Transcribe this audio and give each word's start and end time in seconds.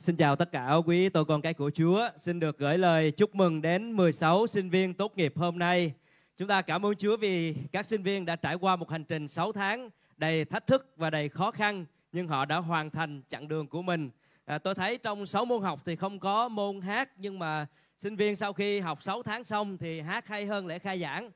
Xin 0.00 0.16
chào 0.16 0.36
tất 0.36 0.52
cả 0.52 0.74
quý 0.86 1.08
tôi 1.08 1.24
con 1.24 1.42
cái 1.42 1.54
của 1.54 1.70
Chúa. 1.70 2.08
Xin 2.16 2.40
được 2.40 2.58
gửi 2.58 2.78
lời 2.78 3.10
chúc 3.10 3.34
mừng 3.34 3.62
đến 3.62 3.92
16 3.92 4.46
sinh 4.46 4.70
viên 4.70 4.94
tốt 4.94 5.12
nghiệp 5.16 5.32
hôm 5.36 5.58
nay. 5.58 5.92
Chúng 6.36 6.48
ta 6.48 6.62
cảm 6.62 6.86
ơn 6.86 6.94
Chúa 6.94 7.16
vì 7.16 7.54
các 7.72 7.86
sinh 7.86 8.02
viên 8.02 8.26
đã 8.26 8.36
trải 8.36 8.54
qua 8.54 8.76
một 8.76 8.90
hành 8.90 9.04
trình 9.04 9.28
6 9.28 9.52
tháng 9.52 9.90
đầy 10.16 10.44
thách 10.44 10.66
thức 10.66 10.92
và 10.96 11.10
đầy 11.10 11.28
khó 11.28 11.50
khăn 11.50 11.84
nhưng 12.12 12.28
họ 12.28 12.44
đã 12.44 12.56
hoàn 12.56 12.90
thành 12.90 13.22
chặng 13.28 13.48
đường 13.48 13.66
của 13.66 13.82
mình. 13.82 14.10
À, 14.44 14.58
tôi 14.58 14.74
thấy 14.74 14.98
trong 14.98 15.26
6 15.26 15.44
môn 15.44 15.62
học 15.62 15.80
thì 15.84 15.96
không 15.96 16.18
có 16.18 16.48
môn 16.48 16.80
hát 16.80 17.10
nhưng 17.16 17.38
mà 17.38 17.66
sinh 17.98 18.16
viên 18.16 18.36
sau 18.36 18.52
khi 18.52 18.80
học 18.80 19.02
6 19.02 19.22
tháng 19.22 19.44
xong 19.44 19.78
thì 19.78 20.00
hát 20.00 20.28
hay 20.28 20.46
hơn 20.46 20.66
lễ 20.66 20.78
khai 20.78 21.00
giảng. 21.00 21.30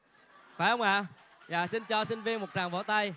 Phải 0.56 0.70
không 0.70 0.80
ạ? 0.80 0.98
À? 0.98 1.06
Dạ, 1.48 1.66
xin 1.66 1.82
cho 1.88 2.04
sinh 2.04 2.22
viên 2.22 2.40
một 2.40 2.48
tràng 2.54 2.70
vỗ 2.70 2.82
tay. 2.82 3.14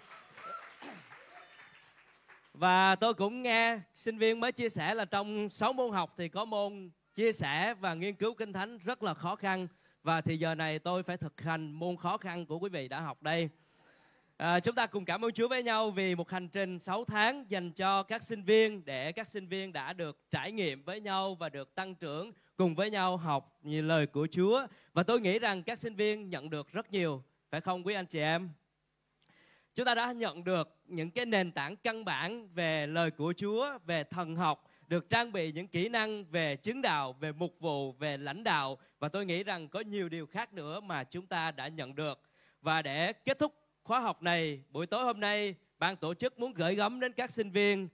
Và 2.59 2.95
tôi 2.95 3.13
cũng 3.13 3.41
nghe 3.41 3.79
sinh 3.95 4.18
viên 4.18 4.39
mới 4.39 4.51
chia 4.51 4.69
sẻ 4.69 4.95
là 4.95 5.05
trong 5.05 5.50
6 5.50 5.73
môn 5.73 5.91
học 5.91 6.13
thì 6.18 6.29
có 6.29 6.45
môn 6.45 6.89
chia 7.15 7.32
sẻ 7.32 7.73
và 7.73 7.93
nghiên 7.93 8.15
cứu 8.15 8.33
kinh 8.33 8.54
thánh 8.54 8.77
rất 8.77 9.04
là 9.04 9.13
khó 9.13 9.36
khăn 9.36 9.68
và 10.04 10.21
thì 10.21 10.37
giờ 10.37 10.55
này 10.55 10.79
tôi 10.79 11.04
phải 11.04 11.18
thực 11.18 11.41
hành 11.41 11.71
môn 11.71 11.97
khó 11.97 12.18
khăn 12.18 12.46
của 12.46 12.59
quý 12.59 12.69
vị 12.69 12.87
đã 12.87 12.99
học 12.99 13.23
đây. 13.23 13.49
À, 14.37 14.59
chúng 14.59 14.75
ta 14.75 14.87
cùng 14.87 15.05
cảm 15.05 15.25
ơn 15.25 15.32
Chúa 15.32 15.47
với 15.47 15.63
nhau 15.63 15.91
vì 15.91 16.15
một 16.15 16.29
hành 16.29 16.49
trình 16.49 16.79
6 16.79 17.05
tháng 17.05 17.46
dành 17.49 17.71
cho 17.71 18.04
các 18.04 18.23
sinh 18.23 18.43
viên 18.43 18.85
để 18.85 19.11
các 19.11 19.27
sinh 19.27 19.47
viên 19.47 19.74
đã 19.74 19.93
được 19.93 20.19
trải 20.32 20.51
nghiệm 20.51 20.83
với 20.83 21.01
nhau 21.01 21.35
và 21.35 21.49
được 21.49 21.75
tăng 21.75 21.96
trưởng 21.96 22.32
cùng 22.55 22.75
với 22.75 22.89
nhau 22.89 23.18
học 23.18 23.60
như 23.63 23.82
lời 23.82 24.07
của 24.07 24.27
Chúa. 24.32 24.68
Và 24.93 25.04
tôi 25.04 25.21
nghĩ 25.21 25.39
rằng 25.39 25.63
các 25.63 25.79
sinh 25.79 25.96
viên 25.96 26.29
nhận 26.29 26.49
được 26.49 26.71
rất 26.71 26.91
nhiều, 26.91 27.24
phải 27.49 27.61
không 27.61 27.87
quý 27.87 27.93
anh 27.93 28.05
chị 28.05 28.19
em? 28.19 28.49
Chúng 29.77 29.86
ta 29.86 29.95
đã 29.95 30.11
nhận 30.11 30.43
được 30.43 30.75
những 30.87 31.11
cái 31.11 31.25
nền 31.25 31.51
tảng 31.51 31.75
căn 31.75 32.05
bản 32.05 32.47
về 32.53 32.88
lời 32.88 33.11
của 33.11 33.33
Chúa, 33.38 33.77
về 33.85 34.03
thần 34.03 34.35
học, 34.35 34.63
được 34.88 35.09
trang 35.09 35.31
bị 35.31 35.52
những 35.52 35.67
kỹ 35.67 35.89
năng 35.89 36.25
về 36.25 36.55
chứng 36.55 36.81
đạo, 36.81 37.13
về 37.19 37.31
mục 37.31 37.55
vụ, 37.59 37.91
về 37.91 38.17
lãnh 38.17 38.43
đạo 38.43 38.77
và 38.99 39.09
tôi 39.09 39.25
nghĩ 39.25 39.43
rằng 39.43 39.67
có 39.67 39.79
nhiều 39.79 40.09
điều 40.09 40.25
khác 40.25 40.53
nữa 40.53 40.79
mà 40.79 41.03
chúng 41.03 41.25
ta 41.25 41.52
đã 41.52 41.67
nhận 41.67 41.95
được. 41.95 42.21
Và 42.61 42.81
để 42.81 43.13
kết 43.13 43.39
thúc 43.39 43.53
khóa 43.83 43.99
học 43.99 44.21
này, 44.21 44.61
buổi 44.69 44.85
tối 44.85 45.03
hôm 45.03 45.19
nay, 45.19 45.55
ban 45.80 45.95
tổ 45.95 46.13
chức 46.13 46.39
muốn 46.39 46.53
gửi 46.53 46.75
gắm 46.75 46.99
đến 46.99 47.13
các 47.13 47.31
sinh 47.31 47.52
viên 47.52 47.87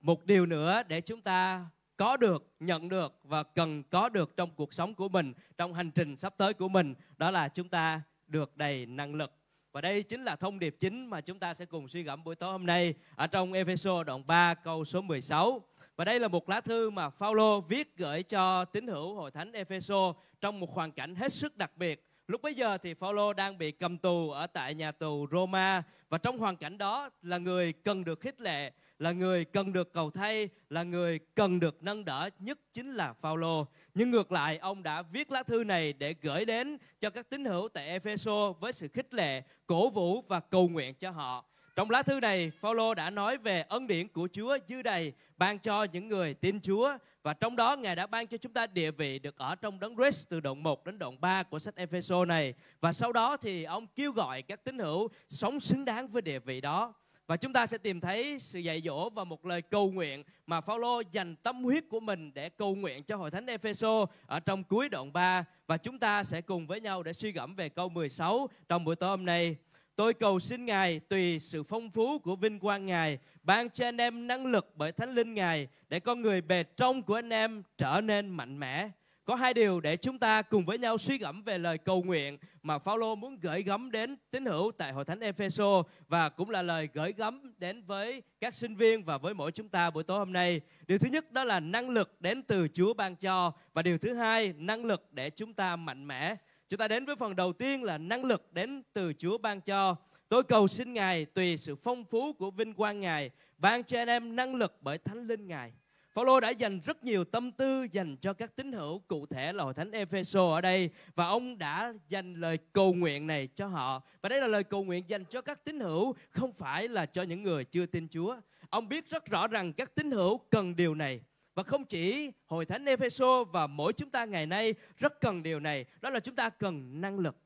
một 0.00 0.24
điều 0.24 0.46
nữa 0.46 0.82
để 0.88 1.00
chúng 1.00 1.20
ta 1.20 1.66
có 1.96 2.16
được, 2.16 2.46
nhận 2.60 2.88
được 2.88 3.14
và 3.24 3.42
cần 3.42 3.82
có 3.82 4.08
được 4.08 4.36
trong 4.36 4.50
cuộc 4.56 4.74
sống 4.74 4.94
của 4.94 5.08
mình, 5.08 5.32
trong 5.58 5.74
hành 5.74 5.90
trình 5.90 6.16
sắp 6.16 6.34
tới 6.36 6.54
của 6.54 6.68
mình, 6.68 6.94
đó 7.16 7.30
là 7.30 7.48
chúng 7.48 7.68
ta 7.68 8.02
được 8.26 8.56
đầy 8.56 8.86
năng 8.86 9.14
lực. 9.14 9.32
Và 9.72 9.80
đây 9.80 10.02
chính 10.02 10.24
là 10.24 10.36
thông 10.36 10.58
điệp 10.58 10.76
chính 10.80 11.06
mà 11.06 11.20
chúng 11.20 11.38
ta 11.38 11.54
sẽ 11.54 11.64
cùng 11.64 11.88
suy 11.88 12.02
gẫm 12.02 12.24
buổi 12.24 12.34
tối 12.36 12.52
hôm 12.52 12.66
nay 12.66 12.94
ở 13.16 13.26
trong 13.26 13.52
Epheso 13.52 14.04
đoạn 14.04 14.26
3 14.26 14.54
câu 14.54 14.84
số 14.84 15.00
16. 15.00 15.62
Và 15.96 16.04
đây 16.04 16.20
là 16.20 16.28
một 16.28 16.48
lá 16.48 16.60
thư 16.60 16.90
mà 16.90 17.10
Phaolô 17.10 17.60
viết 17.60 17.96
gửi 17.96 18.22
cho 18.22 18.64
tín 18.64 18.86
hữu 18.86 19.14
hội 19.14 19.30
thánh 19.30 19.52
Epheso 19.52 20.14
trong 20.40 20.60
một 20.60 20.74
hoàn 20.74 20.92
cảnh 20.92 21.14
hết 21.14 21.32
sức 21.32 21.56
đặc 21.56 21.76
biệt. 21.76 22.04
Lúc 22.28 22.42
bấy 22.42 22.54
giờ 22.54 22.78
thì 22.78 22.94
Phaolô 22.94 23.32
đang 23.32 23.58
bị 23.58 23.72
cầm 23.72 23.98
tù 23.98 24.30
ở 24.30 24.46
tại 24.46 24.74
nhà 24.74 24.92
tù 24.92 25.26
Roma 25.32 25.82
và 26.08 26.18
trong 26.18 26.38
hoàn 26.38 26.56
cảnh 26.56 26.78
đó 26.78 27.10
là 27.22 27.38
người 27.38 27.72
cần 27.72 28.04
được 28.04 28.20
khích 28.20 28.40
lệ, 28.40 28.72
là 28.98 29.12
người 29.12 29.44
cần 29.44 29.72
được 29.72 29.92
cầu 29.92 30.10
thay, 30.10 30.48
là 30.70 30.82
người 30.82 31.18
cần 31.18 31.60
được 31.60 31.82
nâng 31.82 32.04
đỡ 32.04 32.30
nhất 32.38 32.58
chính 32.72 32.94
là 32.94 33.12
Phaolô. 33.12 33.66
Nhưng 33.98 34.10
ngược 34.10 34.32
lại, 34.32 34.58
ông 34.58 34.82
đã 34.82 35.02
viết 35.02 35.30
lá 35.30 35.42
thư 35.42 35.64
này 35.64 35.92
để 35.92 36.14
gửi 36.22 36.44
đến 36.44 36.78
cho 37.00 37.10
các 37.10 37.30
tín 37.30 37.44
hữu 37.44 37.68
tại 37.68 37.88
Epheso 37.88 38.52
với 38.52 38.72
sự 38.72 38.88
khích 38.88 39.14
lệ, 39.14 39.42
cổ 39.66 39.90
vũ 39.90 40.22
và 40.28 40.40
cầu 40.40 40.68
nguyện 40.68 40.94
cho 40.94 41.10
họ. 41.10 41.44
Trong 41.76 41.90
lá 41.90 42.02
thư 42.02 42.20
này, 42.20 42.50
Phaolô 42.50 42.94
đã 42.94 43.10
nói 43.10 43.38
về 43.38 43.64
ân 43.68 43.86
điển 43.86 44.08
của 44.08 44.28
Chúa 44.32 44.58
dư 44.68 44.82
đầy 44.82 45.12
ban 45.36 45.58
cho 45.58 45.84
những 45.84 46.08
người 46.08 46.34
tin 46.34 46.60
Chúa 46.60 46.96
và 47.22 47.34
trong 47.34 47.56
đó 47.56 47.76
Ngài 47.76 47.96
đã 47.96 48.06
ban 48.06 48.26
cho 48.26 48.36
chúng 48.36 48.52
ta 48.52 48.66
địa 48.66 48.90
vị 48.90 49.18
được 49.18 49.38
ở 49.38 49.54
trong 49.54 49.80
đấng 49.80 49.96
Christ 49.96 50.28
từ 50.28 50.40
đoạn 50.40 50.62
1 50.62 50.84
đến 50.84 50.98
đoạn 50.98 51.20
3 51.20 51.42
của 51.42 51.58
sách 51.58 51.76
Epheso 51.76 52.24
này. 52.24 52.54
Và 52.80 52.92
sau 52.92 53.12
đó 53.12 53.36
thì 53.36 53.64
ông 53.64 53.86
kêu 53.86 54.12
gọi 54.12 54.42
các 54.42 54.64
tín 54.64 54.78
hữu 54.78 55.08
sống 55.28 55.60
xứng 55.60 55.84
đáng 55.84 56.08
với 56.08 56.22
địa 56.22 56.38
vị 56.38 56.60
đó. 56.60 56.94
Và 57.28 57.36
chúng 57.36 57.52
ta 57.52 57.66
sẽ 57.66 57.78
tìm 57.78 58.00
thấy 58.00 58.38
sự 58.38 58.58
dạy 58.58 58.82
dỗ 58.84 59.10
và 59.10 59.24
một 59.24 59.46
lời 59.46 59.62
cầu 59.62 59.90
nguyện 59.90 60.22
mà 60.46 60.60
Phaolô 60.60 61.02
dành 61.12 61.36
tâm 61.36 61.64
huyết 61.64 61.84
của 61.88 62.00
mình 62.00 62.34
để 62.34 62.48
cầu 62.48 62.74
nguyện 62.74 63.02
cho 63.02 63.16
hội 63.16 63.30
thánh 63.30 63.46
Epheso 63.46 64.06
ở 64.26 64.40
trong 64.40 64.64
cuối 64.64 64.88
đoạn 64.88 65.12
3 65.12 65.44
và 65.66 65.76
chúng 65.76 65.98
ta 65.98 66.24
sẽ 66.24 66.40
cùng 66.40 66.66
với 66.66 66.80
nhau 66.80 67.02
để 67.02 67.12
suy 67.12 67.32
gẫm 67.32 67.54
về 67.54 67.68
câu 67.68 67.88
16 67.88 68.48
trong 68.68 68.84
buổi 68.84 68.96
tối 68.96 69.10
hôm 69.10 69.24
nay. 69.24 69.56
Tôi 69.96 70.14
cầu 70.14 70.40
xin 70.40 70.64
Ngài 70.64 71.00
tùy 71.00 71.38
sự 71.38 71.62
phong 71.62 71.90
phú 71.90 72.18
của 72.18 72.36
vinh 72.36 72.58
quang 72.58 72.86
Ngài, 72.86 73.18
ban 73.42 73.70
cho 73.70 73.88
anh 73.88 74.00
em 74.00 74.26
năng 74.26 74.46
lực 74.46 74.72
bởi 74.74 74.92
Thánh 74.92 75.14
Linh 75.14 75.34
Ngài, 75.34 75.68
để 75.88 76.00
con 76.00 76.22
người 76.22 76.40
bề 76.40 76.62
trong 76.62 77.02
của 77.02 77.14
anh 77.14 77.32
em 77.32 77.62
trở 77.78 78.00
nên 78.00 78.30
mạnh 78.30 78.58
mẽ 78.58 78.90
có 79.28 79.34
hai 79.34 79.54
điều 79.54 79.80
để 79.80 79.96
chúng 79.96 80.18
ta 80.18 80.42
cùng 80.42 80.64
với 80.64 80.78
nhau 80.78 80.98
suy 80.98 81.18
gẫm 81.18 81.42
về 81.42 81.58
lời 81.58 81.78
cầu 81.78 82.02
nguyện 82.02 82.38
mà 82.62 82.78
Phaolô 82.78 83.14
muốn 83.14 83.38
gửi 83.40 83.62
gắm 83.62 83.90
đến 83.90 84.16
tín 84.30 84.46
hữu 84.46 84.72
tại 84.78 84.92
hội 84.92 85.04
thánh 85.04 85.20
Epheso 85.20 85.82
và 86.08 86.28
cũng 86.28 86.50
là 86.50 86.62
lời 86.62 86.88
gửi 86.92 87.14
gắm 87.16 87.54
đến 87.58 87.82
với 87.82 88.22
các 88.40 88.54
sinh 88.54 88.74
viên 88.74 89.04
và 89.04 89.18
với 89.18 89.34
mỗi 89.34 89.52
chúng 89.52 89.68
ta 89.68 89.90
buổi 89.90 90.02
tối 90.04 90.18
hôm 90.18 90.32
nay. 90.32 90.60
Điều 90.86 90.98
thứ 90.98 91.08
nhất 91.08 91.32
đó 91.32 91.44
là 91.44 91.60
năng 91.60 91.90
lực 91.90 92.20
đến 92.20 92.42
từ 92.42 92.68
Chúa 92.68 92.94
ban 92.94 93.16
cho 93.16 93.52
và 93.74 93.82
điều 93.82 93.98
thứ 93.98 94.14
hai, 94.14 94.52
năng 94.56 94.84
lực 94.84 95.12
để 95.12 95.30
chúng 95.30 95.54
ta 95.54 95.76
mạnh 95.76 96.06
mẽ. 96.06 96.36
Chúng 96.68 96.78
ta 96.78 96.88
đến 96.88 97.04
với 97.04 97.16
phần 97.16 97.36
đầu 97.36 97.52
tiên 97.52 97.82
là 97.82 97.98
năng 97.98 98.24
lực 98.24 98.52
đến 98.52 98.82
từ 98.92 99.12
Chúa 99.18 99.38
ban 99.38 99.60
cho. 99.60 99.96
Tôi 100.28 100.42
cầu 100.42 100.68
xin 100.68 100.92
Ngài 100.92 101.24
tùy 101.24 101.56
sự 101.56 101.76
phong 101.76 102.04
phú 102.04 102.32
của 102.32 102.50
vinh 102.50 102.74
quang 102.74 103.00
Ngài, 103.00 103.30
ban 103.58 103.84
cho 103.84 103.98
anh 103.98 104.08
em 104.08 104.36
năng 104.36 104.54
lực 104.54 104.78
bởi 104.80 104.98
Thánh 104.98 105.26
Linh 105.26 105.46
Ngài 105.46 105.72
Phaolô 106.18 106.40
đã 106.40 106.50
dành 106.50 106.80
rất 106.80 107.04
nhiều 107.04 107.24
tâm 107.24 107.52
tư 107.52 107.86
dành 107.92 108.16
cho 108.16 108.32
các 108.32 108.56
tín 108.56 108.72
hữu 108.72 108.98
cụ 108.98 109.26
thể 109.26 109.52
là 109.52 109.64
hội 109.64 109.74
thánh 109.74 109.90
Epheso 109.90 110.50
ở 110.50 110.60
đây 110.60 110.90
và 111.14 111.26
ông 111.26 111.58
đã 111.58 111.92
dành 112.08 112.34
lời 112.34 112.58
cầu 112.72 112.94
nguyện 112.94 113.26
này 113.26 113.48
cho 113.54 113.66
họ 113.66 114.02
và 114.22 114.28
đây 114.28 114.40
là 114.40 114.46
lời 114.46 114.64
cầu 114.64 114.84
nguyện 114.84 115.04
dành 115.08 115.24
cho 115.24 115.40
các 115.40 115.64
tín 115.64 115.80
hữu 115.80 116.14
không 116.30 116.52
phải 116.52 116.88
là 116.88 117.06
cho 117.06 117.22
những 117.22 117.42
người 117.42 117.64
chưa 117.64 117.86
tin 117.86 118.08
Chúa. 118.08 118.36
Ông 118.70 118.88
biết 118.88 119.10
rất 119.10 119.26
rõ 119.26 119.46
rằng 119.46 119.72
các 119.72 119.94
tín 119.94 120.10
hữu 120.10 120.38
cần 120.38 120.76
điều 120.76 120.94
này 120.94 121.20
và 121.54 121.62
không 121.62 121.84
chỉ 121.84 122.30
hội 122.46 122.66
thánh 122.66 122.84
Epheso 122.84 123.44
và 123.44 123.66
mỗi 123.66 123.92
chúng 123.92 124.10
ta 124.10 124.24
ngày 124.24 124.46
nay 124.46 124.74
rất 124.96 125.20
cần 125.20 125.42
điều 125.42 125.60
này, 125.60 125.84
đó 126.00 126.10
là 126.10 126.20
chúng 126.20 126.34
ta 126.34 126.50
cần 126.50 127.00
năng 127.00 127.18
lực. 127.18 127.36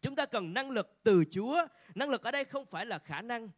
Chúng 0.00 0.16
ta 0.16 0.26
cần 0.26 0.54
năng 0.54 0.70
lực 0.70 0.98
từ 1.02 1.24
Chúa. 1.30 1.66
Năng 1.94 2.10
lực 2.10 2.22
ở 2.22 2.30
đây 2.30 2.44
không 2.44 2.66
phải 2.66 2.86
là 2.86 2.98
khả 2.98 3.22
năng, 3.22 3.48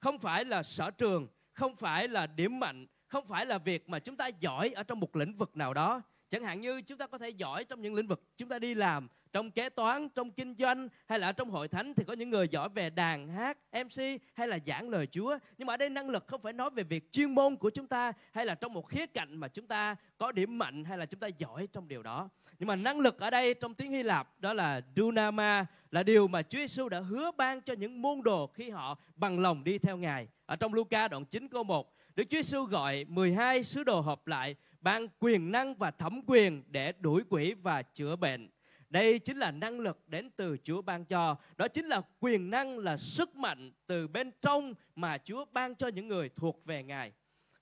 không 0.00 0.18
phải 0.18 0.44
là 0.44 0.62
sở 0.62 0.90
trường, 0.90 1.28
không 1.52 1.76
phải 1.76 2.08
là 2.08 2.26
điểm 2.26 2.60
mạnh, 2.60 2.86
không 3.08 3.26
phải 3.26 3.46
là 3.46 3.58
việc 3.58 3.88
mà 3.88 3.98
chúng 3.98 4.16
ta 4.16 4.28
giỏi 4.40 4.70
ở 4.70 4.82
trong 4.82 5.00
một 5.00 5.16
lĩnh 5.16 5.36
vực 5.36 5.56
nào 5.56 5.74
đó. 5.74 6.02
Chẳng 6.30 6.44
hạn 6.44 6.60
như 6.60 6.82
chúng 6.82 6.98
ta 6.98 7.06
có 7.06 7.18
thể 7.18 7.28
giỏi 7.28 7.64
trong 7.64 7.82
những 7.82 7.94
lĩnh 7.94 8.06
vực 8.06 8.22
chúng 8.36 8.48
ta 8.48 8.58
đi 8.58 8.74
làm, 8.74 9.08
trong 9.32 9.50
kế 9.50 9.68
toán, 9.68 10.08
trong 10.08 10.30
kinh 10.30 10.54
doanh, 10.58 10.88
hay 11.06 11.18
là 11.18 11.32
trong 11.32 11.50
hội 11.50 11.68
thánh 11.68 11.94
thì 11.94 12.04
có 12.04 12.12
những 12.12 12.30
người 12.30 12.48
giỏi 12.48 12.68
về 12.68 12.90
đàn 12.90 13.28
hát 13.28 13.58
mc 13.72 14.20
hay 14.34 14.48
là 14.48 14.58
giảng 14.66 14.88
lời 14.88 15.06
chúa. 15.06 15.38
Nhưng 15.58 15.66
mà 15.66 15.74
ở 15.74 15.76
đây 15.76 15.90
năng 15.90 16.10
lực 16.10 16.26
không 16.26 16.40
phải 16.40 16.52
nói 16.52 16.70
về 16.70 16.82
việc 16.82 17.12
chuyên 17.12 17.34
môn 17.34 17.56
của 17.56 17.70
chúng 17.70 17.86
ta, 17.86 18.12
hay 18.32 18.46
là 18.46 18.54
trong 18.54 18.72
một 18.72 18.88
khía 18.88 19.06
cạnh 19.06 19.36
mà 19.36 19.48
chúng 19.48 19.66
ta 19.66 19.96
có 20.18 20.32
điểm 20.32 20.58
mạnh, 20.58 20.84
hay 20.84 20.98
là 20.98 21.06
chúng 21.06 21.20
ta 21.20 21.26
giỏi 21.26 21.68
trong 21.72 21.88
điều 21.88 22.02
đó. 22.02 22.28
Nhưng 22.58 22.66
mà 22.66 22.76
năng 22.76 23.00
lực 23.00 23.18
ở 23.20 23.30
đây 23.30 23.54
trong 23.54 23.74
tiếng 23.74 23.92
hy 23.92 24.02
lạp 24.02 24.40
đó 24.40 24.52
là 24.52 24.80
dunama, 24.96 25.66
là 25.90 26.02
điều 26.02 26.28
mà 26.28 26.42
chúa 26.42 26.58
giêsu 26.58 26.88
đã 26.88 27.00
hứa 27.00 27.30
ban 27.36 27.60
cho 27.60 27.72
những 27.72 28.02
môn 28.02 28.22
đồ 28.22 28.46
khi 28.46 28.70
họ 28.70 28.98
bằng 29.16 29.40
lòng 29.40 29.64
đi 29.64 29.78
theo 29.78 29.96
ngài. 29.96 30.28
Ở 30.46 30.56
trong 30.56 30.74
Luca 30.74 31.08
đoạn 31.08 31.24
9 31.24 31.48
câu 31.48 31.64
1 31.64 31.94
Đức 32.18 32.24
Chúa 32.30 32.36
Giêsu 32.36 32.64
gọi 32.64 33.04
12 33.08 33.64
sứ 33.64 33.84
đồ 33.84 34.00
họp 34.00 34.26
lại, 34.26 34.54
ban 34.80 35.06
quyền 35.18 35.52
năng 35.52 35.74
và 35.74 35.90
thẩm 35.90 36.20
quyền 36.26 36.62
để 36.68 36.92
đuổi 37.00 37.22
quỷ 37.28 37.54
và 37.54 37.82
chữa 37.82 38.16
bệnh. 38.16 38.48
Đây 38.90 39.18
chính 39.18 39.38
là 39.38 39.50
năng 39.50 39.80
lực 39.80 40.08
đến 40.08 40.30
từ 40.36 40.56
Chúa 40.64 40.82
ban 40.82 41.04
cho. 41.04 41.36
Đó 41.56 41.68
chính 41.68 41.86
là 41.86 42.02
quyền 42.20 42.50
năng 42.50 42.78
là 42.78 42.96
sức 42.96 43.36
mạnh 43.36 43.72
từ 43.86 44.08
bên 44.08 44.30
trong 44.40 44.74
mà 44.94 45.18
Chúa 45.18 45.44
ban 45.52 45.74
cho 45.74 45.88
những 45.88 46.08
người 46.08 46.28
thuộc 46.36 46.64
về 46.64 46.82
Ngài. 46.82 47.12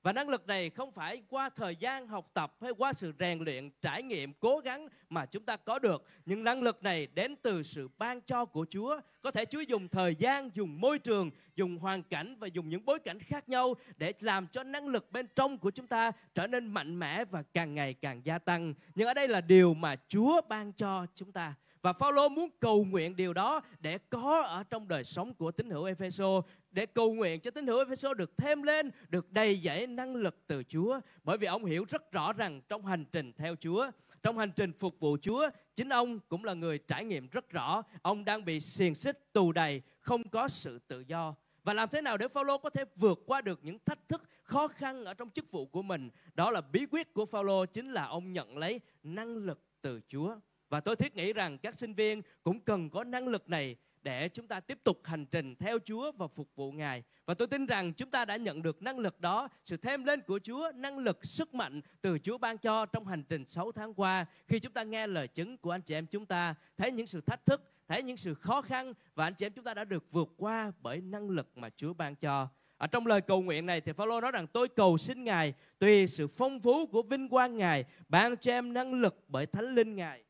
Và 0.07 0.13
năng 0.13 0.29
lực 0.29 0.47
này 0.47 0.71
không 0.71 0.93
phải 0.93 1.23
qua 1.29 1.49
thời 1.49 1.77
gian 1.77 2.09
học 2.09 2.31
tập 2.35 2.57
hay 2.61 2.73
qua 2.79 2.93
sự 2.93 3.13
rèn 3.19 3.39
luyện, 3.39 3.71
trải 3.81 4.03
nghiệm, 4.03 4.33
cố 4.33 4.59
gắng 4.59 4.89
mà 5.09 5.27
chúng 5.27 5.43
ta 5.43 5.57
có 5.57 5.79
được. 5.79 6.05
Nhưng 6.27 6.45
năng 6.45 6.63
lực 6.63 6.83
này 6.83 7.07
đến 7.07 7.37
từ 7.43 7.63
sự 7.63 7.89
ban 7.99 8.21
cho 8.21 8.45
của 8.45 8.67
Chúa. 8.71 9.01
Có 9.23 9.31
thể 9.31 9.45
Chúa 9.45 9.61
dùng 9.61 9.89
thời 9.89 10.15
gian, 10.15 10.51
dùng 10.55 10.81
môi 10.81 10.99
trường, 10.99 11.31
dùng 11.57 11.79
hoàn 11.79 12.03
cảnh 12.03 12.37
và 12.39 12.47
dùng 12.47 12.69
những 12.69 12.85
bối 12.85 12.99
cảnh 12.99 13.19
khác 13.19 13.49
nhau 13.49 13.75
để 13.97 14.13
làm 14.21 14.47
cho 14.47 14.63
năng 14.63 14.89
lực 14.89 15.13
bên 15.13 15.27
trong 15.35 15.59
của 15.59 15.71
chúng 15.71 15.87
ta 15.87 16.13
trở 16.35 16.47
nên 16.47 16.67
mạnh 16.67 16.99
mẽ 16.99 17.25
và 17.25 17.43
càng 17.43 17.75
ngày 17.75 17.95
càng 17.95 18.21
gia 18.25 18.39
tăng. 18.39 18.75
Nhưng 18.95 19.09
ở 19.09 19.15
đây 19.15 19.29
là 19.29 19.41
điều 19.41 19.75
mà 19.75 19.97
Chúa 20.09 20.41
ban 20.49 20.73
cho 20.73 21.07
chúng 21.15 21.33
ta. 21.33 21.55
Và 21.83 21.93
Phaolô 21.93 22.29
muốn 22.29 22.49
cầu 22.61 22.85
nguyện 22.85 23.17
điều 23.17 23.33
đó 23.33 23.61
để 23.79 23.99
có 23.99 24.43
ở 24.43 24.63
trong 24.71 24.89
đời 24.89 25.05
sống 25.05 25.35
của 25.35 25.51
tín 25.51 25.71
hữu 25.71 25.85
Epheso 25.85 26.43
để 26.77 26.87
cầu 26.87 27.13
nguyện 27.13 27.41
cho 27.41 27.51
tín 27.51 27.67
hữu 27.67 27.79
Ephesos 27.79 28.17
được 28.17 28.39
thêm 28.39 28.63
lên, 28.63 28.91
được 29.09 29.33
đầy 29.33 29.61
dẫy 29.65 29.87
năng 29.87 30.17
lực 30.17 30.37
từ 30.47 30.63
Chúa. 30.63 31.01
Bởi 31.25 31.39
vì 31.39 31.47
ông 31.47 31.65
hiểu 31.65 31.85
rất 31.89 32.13
rõ 32.13 32.33
rằng 32.33 32.61
trong 32.69 32.87
hành 32.87 33.05
trình 33.13 33.33
theo 33.33 33.57
Chúa, 33.57 33.91
trong 34.23 34.39
hành 34.39 34.51
trình 34.57 34.73
phục 34.73 35.01
vụ 35.01 35.17
Chúa, 35.23 35.51
chính 35.77 35.89
ông 35.89 36.21
cũng 36.29 36.45
là 36.45 36.55
người 36.55 36.79
trải 36.79 37.05
nghiệm 37.05 37.29
rất 37.29 37.51
rõ. 37.51 37.83
Ông 38.03 38.25
đang 38.25 38.45
bị 38.45 38.61
xiềng 38.61 38.95
xích, 38.95 39.33
tù 39.33 39.53
đầy, 39.53 39.83
không 40.01 40.29
có 40.29 40.49
sự 40.49 40.79
tự 40.79 41.01
do. 41.01 41.35
Và 41.65 41.73
làm 41.73 41.89
thế 41.89 42.01
nào 42.01 42.17
để 42.17 42.29
Phaolô 42.29 42.59
có 42.59 42.71
thể 42.71 42.85
vượt 42.97 43.19
qua 43.27 43.41
được 43.41 43.61
những 43.63 43.79
thách 43.79 44.09
thức 44.09 44.23
khó 44.43 44.69
khăn 44.69 45.05
ở 45.05 45.15
trong 45.15 45.31
chức 45.31 45.51
vụ 45.51 45.67
của 45.67 45.83
mình 45.83 46.11
đó 46.35 46.51
là 46.51 46.61
bí 46.61 46.87
quyết 46.91 47.15
của 47.15 47.27
Phaolô 47.27 47.67
chính 47.67 47.93
là 47.93 48.05
ông 48.05 48.33
nhận 48.33 48.59
lấy 48.59 48.81
năng 49.03 49.37
lực 49.37 49.61
từ 49.83 50.01
Chúa 50.09 50.37
và 50.69 50.81
tôi 50.81 50.97
thiết 50.97 51.17
nghĩ 51.17 51.33
rằng 51.33 51.59
các 51.59 51.79
sinh 51.79 51.95
viên 51.95 52.23
cũng 52.43 52.61
cần 52.61 52.91
có 52.91 53.05
năng 53.05 53.29
lực 53.29 53.49
này 53.49 53.77
để 54.07 54.29
chúng 54.29 54.49
ta 54.49 54.61
tiếp 54.61 54.79
tục 54.85 55.01
hành 55.05 55.27
trình 55.27 55.55
theo 55.55 55.79
Chúa 55.85 56.13
và 56.13 56.27
phục 56.27 56.49
vụ 56.57 56.73
Ngài. 56.73 57.03
Và 57.27 57.35
tôi 57.35 57.49
tin 57.49 57.67
rằng 57.67 57.93
chúng 57.93 58.11
ta 58.11 58.25
đã 58.25 58.37
nhận 58.37 58.63
được 58.63 58.83
năng 58.83 58.99
lực 58.99 59.21
đó, 59.21 59.49
sự 59.65 59.77
thêm 59.77 60.05
lên 60.05 60.21
của 60.21 60.39
Chúa, 60.43 60.73
năng 60.75 60.99
lực, 60.99 61.25
sức 61.25 61.55
mạnh 61.55 61.81
từ 62.01 62.19
Chúa 62.19 62.39
ban 62.39 62.59
cho 62.59 62.87
trong 62.87 63.07
hành 63.07 63.23
trình 63.29 63.45
6 63.45 63.73
tháng 63.73 63.95
qua. 63.95 64.27
Khi 64.49 64.59
chúng 64.59 64.73
ta 64.73 64.83
nghe 64.83 65.07
lời 65.07 65.29
chứng 65.29 65.59
của 65.59 65.71
anh 65.71 65.83
chị 65.83 65.95
em 65.95 66.07
chúng 66.07 66.27
ta, 66.27 66.55
thấy 66.77 66.93
những 66.93 67.07
sự 67.07 67.21
thách 67.21 67.47
thức, 67.47 67.63
thấy 67.89 68.03
những 68.03 68.17
sự 68.17 68.35
khó 68.35 68.63
khăn 68.63 68.93
và 69.15 69.25
anh 69.25 69.35
chị 69.35 69.47
em 69.47 69.53
chúng 69.53 69.65
ta 69.65 69.75
đã 69.75 69.85
được 69.85 70.13
vượt 70.13 70.29
qua 70.37 70.73
bởi 70.81 71.01
năng 71.01 71.31
lực 71.31 71.59
mà 71.59 71.71
Chúa 71.77 71.95
ban 71.95 72.15
cho. 72.15 72.49
Ở 72.77 72.87
trong 72.87 73.07
lời 73.07 73.21
cầu 73.21 73.43
nguyện 73.43 73.67
này 73.67 73.81
thì 73.81 73.93
Phaolô 73.93 74.21
nói 74.21 74.33
rằng 74.33 74.47
tôi 74.47 74.69
cầu 74.69 74.99
xin 74.99 75.25
Ngài 75.25 75.55
tùy 75.79 76.07
sự 76.07 76.27
phong 76.27 76.61
phú 76.61 76.87
của 76.87 77.03
vinh 77.03 77.29
quang 77.29 77.57
Ngài 77.57 77.85
ban 78.09 78.37
cho 78.37 78.53
em 78.53 78.73
năng 78.73 78.95
lực 78.95 79.25
bởi 79.29 79.47
Thánh 79.47 79.75
Linh 79.75 79.97
Ngài 79.97 80.26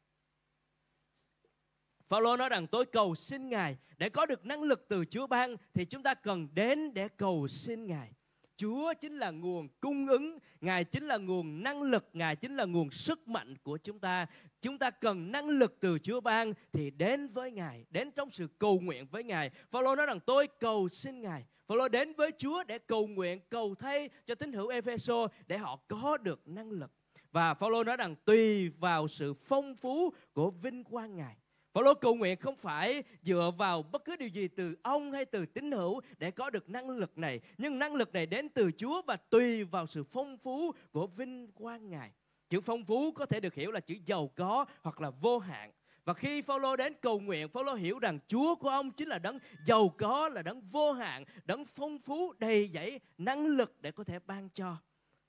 Phaolô 2.09 2.37
nói 2.37 2.49
rằng 2.49 2.67
tôi 2.67 2.87
cầu 2.87 3.15
xin 3.15 3.49
Ngài 3.49 3.77
để 3.99 4.09
có 4.09 4.27
được 4.27 4.47
năng 4.47 4.63
lực 4.63 4.87
từ 4.89 5.05
Chúa 5.05 5.27
ban 5.27 5.57
thì 5.75 5.85
chúng 5.85 6.03
ta 6.03 6.15
cần 6.15 6.49
đến 6.55 6.95
để 6.95 7.09
cầu 7.09 7.49
xin 7.49 7.87
Ngài. 7.87 8.13
Chúa 8.57 8.93
chính 9.01 9.19
là 9.19 9.31
nguồn 9.31 9.69
cung 9.81 10.07
ứng, 10.07 10.39
Ngài 10.61 10.85
chính 10.85 11.07
là 11.07 11.17
nguồn 11.17 11.63
năng 11.63 11.83
lực, 11.83 12.09
Ngài 12.13 12.37
chính 12.37 12.57
là 12.57 12.65
nguồn 12.65 12.91
sức 12.91 13.29
mạnh 13.29 13.55
của 13.63 13.77
chúng 13.77 13.99
ta. 13.99 14.27
Chúng 14.63 14.79
ta 14.79 14.91
cần 14.91 15.33
năng 15.33 15.49
lực 15.49 15.77
từ 15.81 15.99
Chúa 15.99 16.21
ban 16.21 16.53
thì 16.73 16.91
đến 16.91 17.29
với 17.29 17.53
Ngài, 17.53 17.85
đến 17.91 18.11
trong 18.11 18.31
sự 18.31 18.49
cầu 18.59 18.81
nguyện 18.81 19.07
với 19.07 19.25
Ngài. 19.25 19.51
Phaolô 19.71 19.97
nói 19.97 20.07
rằng 20.07 20.21
tôi 20.21 20.49
cầu 20.61 20.89
xin 20.89 21.21
Ngài. 21.21 21.45
Phaolô 21.67 21.89
đến 21.89 22.13
với 22.13 22.31
Chúa 22.39 22.65
để 22.65 22.79
cầu 22.79 23.07
nguyện, 23.07 23.41
cầu 23.49 23.75
thay 23.75 24.09
cho 24.27 24.35
tín 24.35 24.53
hữu 24.53 24.69
Epheso 24.69 25.29
để 25.47 25.59
họ 25.59 25.77
có 25.89 26.17
được 26.17 26.49
năng 26.49 26.71
lực. 26.71 26.91
Và 27.33 27.55
Phaolô 27.55 27.85
nói 27.85 27.97
rằng 27.97 28.15
tùy 28.25 28.69
vào 28.69 29.09
sự 29.09 29.35
phong 29.35 29.75
phú 29.75 30.13
của 30.33 30.51
vinh 30.51 30.85
quang 30.85 31.17
Ngài 31.17 31.37
Phaolô 31.77 31.95
cầu 31.95 32.15
nguyện 32.15 32.37
không 32.37 32.57
phải 32.57 33.03
dựa 33.23 33.53
vào 33.59 33.83
bất 33.83 34.05
cứ 34.05 34.17
điều 34.17 34.29
gì 34.29 34.49
từ 34.49 34.77
ông 34.83 35.13
hay 35.13 35.25
từ 35.25 35.47
tín 35.47 35.73
hữu 35.73 36.01
để 36.19 36.31
có 36.31 36.51
được 36.51 36.71
năng 36.71 36.91
lực 36.91 37.19
này, 37.19 37.41
nhưng 37.59 37.79
năng 37.79 37.95
lực 37.95 38.13
này 38.13 38.27
đến 38.27 38.49
từ 38.49 38.71
Chúa 38.77 39.03
và 39.03 39.17
tùy 39.17 39.65
vào 39.65 39.87
sự 39.87 40.05
phong 40.05 40.39
phú 40.39 40.73
của 40.93 41.07
vinh 41.07 41.53
quang 41.53 41.91
Ngài. 41.91 42.11
Chữ 42.49 42.61
phong 42.61 42.85
phú 42.85 43.13
có 43.13 43.27
thể 43.27 43.41
được 43.41 43.55
hiểu 43.55 43.71
là 43.71 43.81
chữ 43.81 43.95
giàu 44.07 44.31
có 44.37 44.65
hoặc 44.83 45.01
là 45.01 45.11
vô 45.11 45.39
hạn. 45.39 45.73
Và 46.05 46.15
khi 46.15 46.43
Phaolô 46.43 46.77
đến 46.77 46.95
cầu 47.01 47.21
nguyện, 47.21 47.49
Phaolô 47.49 47.75
hiểu 47.75 47.99
rằng 47.99 48.19
Chúa 48.27 48.55
của 48.55 48.69
ông 48.69 48.91
chính 48.91 49.09
là 49.09 49.19
đấng 49.19 49.39
giàu 49.67 49.89
có, 49.99 50.29
là 50.29 50.43
đấng 50.43 50.61
vô 50.61 50.93
hạn, 50.93 51.25
đấng 51.45 51.65
phong 51.65 51.99
phú 51.99 52.33
đầy 52.39 52.71
dẫy 52.75 53.01
năng 53.19 53.47
lực 53.47 53.77
để 53.81 53.91
có 53.91 54.05
thể 54.05 54.19
ban 54.19 54.49
cho. 54.55 54.77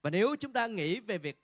Và 0.01 0.09
nếu 0.09 0.35
chúng 0.35 0.53
ta 0.53 0.67
nghĩ 0.67 0.99
về 0.99 1.17
việc 1.17 1.43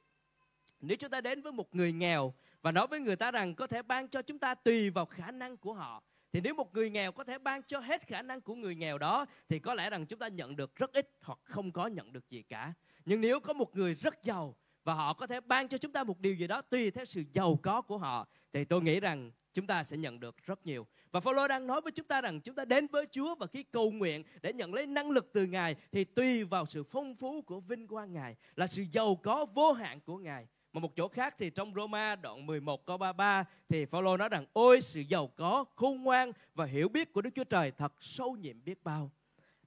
nếu 0.82 0.98
chúng 0.98 1.10
ta 1.10 1.22
đến 1.22 1.42
với 1.42 1.52
một 1.52 1.76
người 1.76 1.94
nghèo 1.94 2.34
và 2.64 2.72
nói 2.72 2.88
với 2.88 3.00
người 3.00 3.16
ta 3.16 3.32
rằng 3.32 3.56
có 3.56 3.68
thể 3.68 3.82
ban 3.82 4.08
cho 4.08 4.22
chúng 4.22 4.40
ta 4.40 4.56
tùy 4.56 4.90
vào 4.90 5.06
khả 5.06 5.32
năng 5.32 5.58
của 5.58 5.74
họ 5.74 6.04
thì 6.32 6.42
nếu 6.42 6.54
một 6.54 6.74
người 6.74 6.90
nghèo 6.90 7.12
có 7.12 7.24
thể 7.24 7.38
ban 7.38 7.64
cho 7.64 7.80
hết 7.80 8.08
khả 8.08 8.22
năng 8.22 8.42
của 8.42 8.56
người 8.56 8.76
nghèo 8.76 8.98
đó, 8.98 9.26
thì 9.50 9.60
có 9.60 9.74
lẽ 9.74 9.90
rằng 9.90 10.06
chúng 10.06 10.20
ta 10.20 10.28
nhận 10.28 10.56
được 10.56 10.76
rất 10.76 10.94
ít 10.94 11.10
hoặc 11.22 11.40
không 11.44 11.72
có 11.72 11.88
nhận 11.88 12.14
được 12.14 12.30
gì 12.30 12.42
cả 12.42 12.74
nhưng 13.06 13.22
nếu 13.22 13.40
có 13.40 13.54
một 13.54 13.76
người 13.76 13.94
rất 13.94 14.24
giàu 14.24 14.56
và 14.84 14.94
họ 14.94 15.14
có 15.14 15.28
thể 15.28 15.40
ban 15.40 15.68
cho 15.68 15.78
chúng 15.78 15.92
ta 15.92 16.04
một 16.04 16.20
điều 16.20 16.36
gì 16.36 16.48
đó 16.48 16.62
tùy 16.62 16.92
theo 16.92 17.06
sự 17.06 17.24
giàu 17.34 17.60
có 17.64 17.82
của 17.82 17.98
họ, 17.98 18.28
thì 18.54 18.66
tôi 18.66 18.82
nghĩ 18.82 19.00
rằng 19.00 19.32
chúng 19.54 19.68
ta 19.68 19.84
sẽ 19.84 19.98
nhận 19.98 20.20
được 20.20 20.36
rất 20.46 20.66
nhiều. 20.66 20.88
Và 21.12 21.20
Phaolô 21.20 21.48
đang 21.48 21.68
nói 21.68 21.82
với 21.82 21.92
chúng 21.92 22.08
ta 22.08 22.22
rằng 22.22 22.42
chúng 22.42 22.56
ta 22.56 22.66
đến 22.66 22.88
với 22.88 23.06
Chúa 23.12 23.36
và 23.36 23.48
khi 23.48 23.64
cầu 23.64 23.92
nguyện 23.92 24.24
để 24.42 24.54
nhận 24.54 24.74
lấy 24.74 24.88
năng 24.88 25.12
lực 25.12 25.30
từ 25.34 25.46
Ngài, 25.46 25.76
thì 25.92 26.04
tùy 26.04 26.44
vào 26.44 26.66
sự 26.66 26.84
phong 26.84 27.16
phú 27.16 27.42
của 27.42 27.60
vinh 27.60 27.88
quang 27.88 28.14
Ngài, 28.14 28.36
là 28.56 28.68
sự 28.68 28.84
giàu 28.92 29.16
có 29.16 29.46
vô 29.46 29.74
hạn 29.74 30.00
của 30.00 30.18
Ngài. 30.18 30.48
Mà 30.74 30.80
một 30.80 30.96
chỗ 30.96 31.08
khác 31.08 31.36
thì 31.38 31.50
trong 31.50 31.74
Roma 31.76 32.16
đoạn 32.16 32.46
11 32.46 32.86
câu 32.86 32.98
33 32.98 33.44
thì 33.70 33.86
Phaolô 33.86 34.18
nói 34.18 34.30
rằng 34.30 34.46
ôi 34.54 34.82
sự 34.82 35.02
giàu 35.02 35.28
có, 35.28 35.66
khôn 35.76 36.04
ngoan 36.04 36.32
và 36.56 36.66
hiểu 36.66 36.90
biết 36.90 37.14
của 37.14 37.22
Đức 37.22 37.30
Chúa 37.36 37.44
Trời 37.44 37.72
thật 37.72 37.94
sâu 38.00 38.36
nhiệm 38.36 38.64
biết 38.64 38.84
bao. 38.84 39.12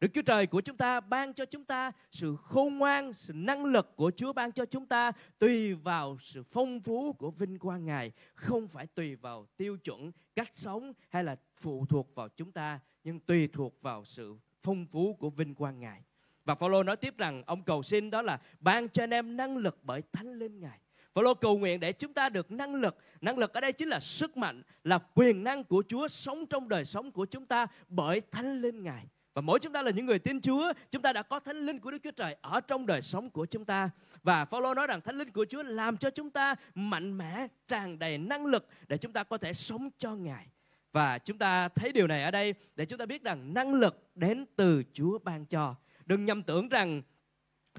Đức 0.00 0.08
Chúa 0.14 0.23
Trời 0.23 0.47
của 0.47 0.61
chúng 0.61 0.76
ta 0.76 1.00
ban 1.00 1.35
cho 1.35 1.44
chúng 1.44 1.64
ta 1.64 1.93
sự 2.11 2.37
khôn 2.37 2.79
ngoan, 2.79 3.12
sự 3.12 3.32
năng 3.32 3.64
lực 3.64 3.97
của 3.97 4.11
Chúa 4.17 4.32
ban 4.32 4.53
cho 4.53 4.64
chúng 4.64 4.87
ta 4.87 5.12
tùy 5.38 5.75
vào 5.75 6.17
sự 6.20 6.43
phong 6.43 6.81
phú 6.81 7.12
của 7.12 7.31
vinh 7.31 7.59
quang 7.59 7.85
Ngài, 7.85 8.12
không 8.35 8.69
phải 8.69 8.87
tùy 8.87 9.14
vào 9.14 9.47
tiêu 9.56 9.76
chuẩn 9.76 10.11
cách 10.35 10.50
sống 10.52 10.93
hay 11.09 11.25
là 11.25 11.37
phụ 11.56 11.87
thuộc 11.87 12.14
vào 12.14 12.29
chúng 12.29 12.52
ta, 12.52 12.81
nhưng 13.05 13.20
tùy 13.20 13.49
thuộc 13.49 13.82
vào 13.82 14.05
sự 14.05 14.37
phong 14.62 14.87
phú 14.87 15.17
của 15.20 15.31
vinh 15.31 15.55
quang 15.55 15.81
Ngài. 15.81 16.02
Và 16.44 16.55
Phaolô 16.55 16.82
nói 16.82 16.97
tiếp 16.97 17.14
rằng 17.19 17.43
ông 17.47 17.62
cầu 17.62 17.82
xin 17.82 18.11
đó 18.11 18.23
là 18.23 18.41
ban 18.61 18.88
cho 18.88 19.02
anh 19.02 19.11
em 19.11 19.37
năng 19.37 19.56
lực 19.56 19.79
bởi 19.82 20.02
Thánh 20.12 20.38
Linh 20.38 20.61
Ngài. 20.61 20.81
Phaolô 21.17 21.35
cầu 21.35 21.59
nguyện 21.59 21.81
để 21.81 21.93
chúng 21.93 22.13
ta 22.13 22.29
được 22.29 22.51
năng 22.51 22.75
lực. 22.75 22.97
Năng 23.21 23.39
lực 23.39 23.55
ở 23.55 23.61
đây 23.61 23.73
chính 23.73 23.89
là 23.89 24.01
sức 24.01 24.37
mạnh, 24.37 24.63
là 24.85 24.99
quyền 25.15 25.45
năng 25.45 25.65
của 25.65 25.83
Chúa 25.89 26.09
sống 26.09 26.47
trong 26.47 26.69
đời 26.69 26.85
sống 26.85 27.11
của 27.11 27.27
chúng 27.27 27.47
ta 27.47 27.67
bởi 27.89 28.21
Thánh 28.31 28.61
Linh 28.61 28.83
Ngài. 28.83 29.07
Và 29.35 29.43
mỗi 29.43 29.59
chúng 29.59 29.73
ta 29.73 29.83
là 29.83 29.91
những 29.91 30.07
người 30.07 30.19
tin 30.19 30.41
Chúa, 30.41 30.73
chúng 30.91 31.03
ta 31.03 31.13
đã 31.13 31.23
có 31.23 31.41
Thánh 31.41 31.67
Linh 31.67 31.79
của 31.79 31.91
Đức 31.91 31.99
Chúa 32.03 32.11
Trời 32.11 32.37
ở 32.41 32.61
trong 32.61 32.87
đời 32.87 33.03
sống 33.03 33.31
của 33.31 33.47
chúng 33.47 33.65
ta. 33.65 33.91
Và 34.23 34.45
Phaolô 34.45 34.75
nói 34.75 34.87
rằng 34.87 35.01
Thánh 35.01 35.19
Linh 35.19 35.31
của 35.31 35.47
Chúa 35.49 35.63
làm 35.63 35.97
cho 35.97 36.11
chúng 36.11 36.31
ta 36.31 36.55
mạnh 36.75 37.19
mẽ, 37.19 37.47
tràn 37.69 37.99
đầy 37.99 38.19
năng 38.19 38.47
lực 38.47 38.69
để 38.89 38.97
chúng 38.97 39.12
ta 39.12 39.25
có 39.25 39.39
thể 39.39 39.53
sống 39.53 39.91
cho 39.99 40.15
Ngài. 40.15 40.47
Và 40.93 41.19
chúng 41.19 41.39
ta 41.39 41.69
thấy 41.69 41.93
điều 41.93 42.07
này 42.07 42.23
ở 42.23 42.31
đây 42.31 42.55
để 42.75 42.87
chúng 42.87 42.99
ta 42.99 43.07
biết 43.07 43.23
rằng 43.23 43.55
năng 43.55 43.75
lực 43.75 44.11
đến 44.15 44.45
từ 44.57 44.83
Chúa 44.93 45.19
ban 45.19 45.47
cho. 45.47 45.75
Đừng 46.07 46.25
nhầm 46.25 46.43
tưởng 46.43 46.69
rằng 46.69 47.03